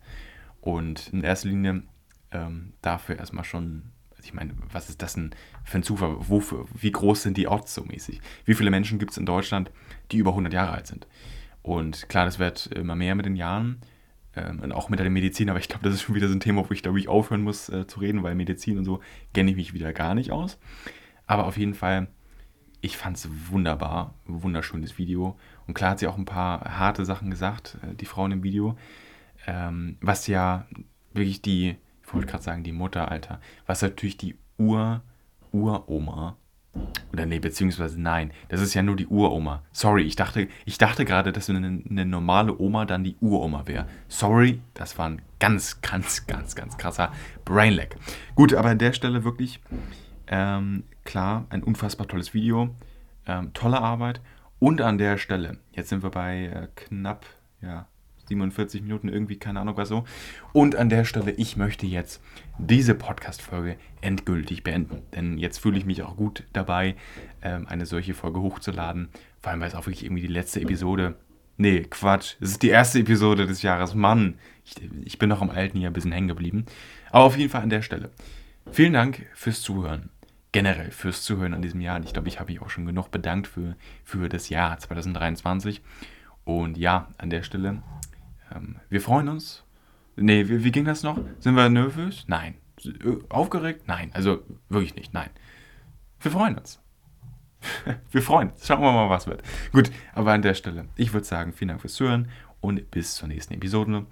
[0.60, 1.82] Und in erster Linie
[2.30, 3.93] ähm, dafür erstmal schon
[4.24, 5.30] ich meine, was ist das denn
[5.64, 6.16] für ein Zufall?
[6.18, 8.20] Wofür, wie groß sind die Odds so mäßig?
[8.44, 9.70] Wie viele Menschen gibt es in Deutschland,
[10.10, 11.06] die über 100 Jahre alt sind?
[11.62, 13.80] Und klar, das wird immer mehr mit den Jahren
[14.36, 16.40] ähm, und auch mit der Medizin, aber ich glaube, das ist schon wieder so ein
[16.40, 19.00] Thema, wo ich, glaube ich, aufhören muss äh, zu reden, weil Medizin und so
[19.32, 20.58] kenne ich mich wieder gar nicht aus.
[21.26, 22.08] Aber auf jeden Fall,
[22.80, 25.38] ich fand es wunderbar, wunderschönes Video.
[25.66, 28.76] Und klar hat sie auch ein paar harte Sachen gesagt, äh, die Frauen im Video.
[29.46, 30.66] Ähm, was ja
[31.12, 31.76] wirklich die,
[32.14, 35.02] wollte gerade sagen, die Mutter, Alter, was natürlich die Ur,
[35.52, 36.36] Uroma
[37.12, 39.62] oder nee, beziehungsweise nein, das ist ja nur die Uroma.
[39.72, 43.86] Sorry, ich dachte, ich dachte gerade, dass eine, eine normale Oma dann die Uroma wäre.
[44.08, 47.12] Sorry, das war ein ganz, ganz, ganz, ganz krasser
[47.44, 47.96] Brainlag.
[48.34, 49.60] Gut, aber an der Stelle wirklich,
[50.26, 52.74] ähm, klar, ein unfassbar tolles Video,
[53.26, 54.20] ähm, tolle Arbeit.
[54.58, 57.26] Und an der Stelle, jetzt sind wir bei äh, knapp,
[57.60, 57.86] ja,
[58.26, 60.04] 47 Minuten, irgendwie, keine Ahnung was so.
[60.52, 62.22] Und an der Stelle, ich möchte jetzt
[62.58, 65.02] diese Podcast-Folge endgültig beenden.
[65.14, 66.96] Denn jetzt fühle ich mich auch gut dabei,
[67.42, 69.08] ähm, eine solche Folge hochzuladen.
[69.40, 71.16] Vor allem, weil es auch wirklich irgendwie die letzte Episode.
[71.56, 72.34] Nee, Quatsch.
[72.40, 73.94] Es ist die erste Episode des Jahres.
[73.94, 76.66] Mann, ich, ich bin noch am alten hier ein bisschen hängen geblieben.
[77.10, 78.10] Aber auf jeden Fall an der Stelle.
[78.72, 80.10] Vielen Dank fürs Zuhören.
[80.50, 82.02] Generell fürs Zuhören an diesem Jahr.
[82.02, 85.82] Ich glaube, ich habe mich auch schon genug bedankt für, für das Jahr 2023.
[86.44, 87.82] Und ja, an der Stelle
[88.54, 89.64] ähm, wir freuen uns.
[90.16, 91.18] Nee, wie, wie ging das noch?
[91.40, 92.24] Sind wir nervös?
[92.28, 92.54] Nein.
[92.84, 93.84] Äh, aufgeregt?
[93.86, 94.10] Nein.
[94.14, 95.12] Also wirklich nicht.
[95.12, 95.30] Nein.
[96.20, 96.80] Wir freuen uns.
[98.10, 98.66] wir freuen uns.
[98.66, 99.42] Schauen wir mal, was wird.
[99.72, 102.28] Gut, aber an der Stelle, ich würde sagen, vielen Dank fürs Zuhören
[102.60, 104.06] und bis zur nächsten Episode.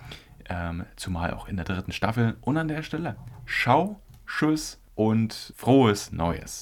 [0.48, 2.36] Ähm, zumal auch in der dritten Staffel.
[2.40, 6.60] Und an der Stelle, schau, tschüss und frohes Neues.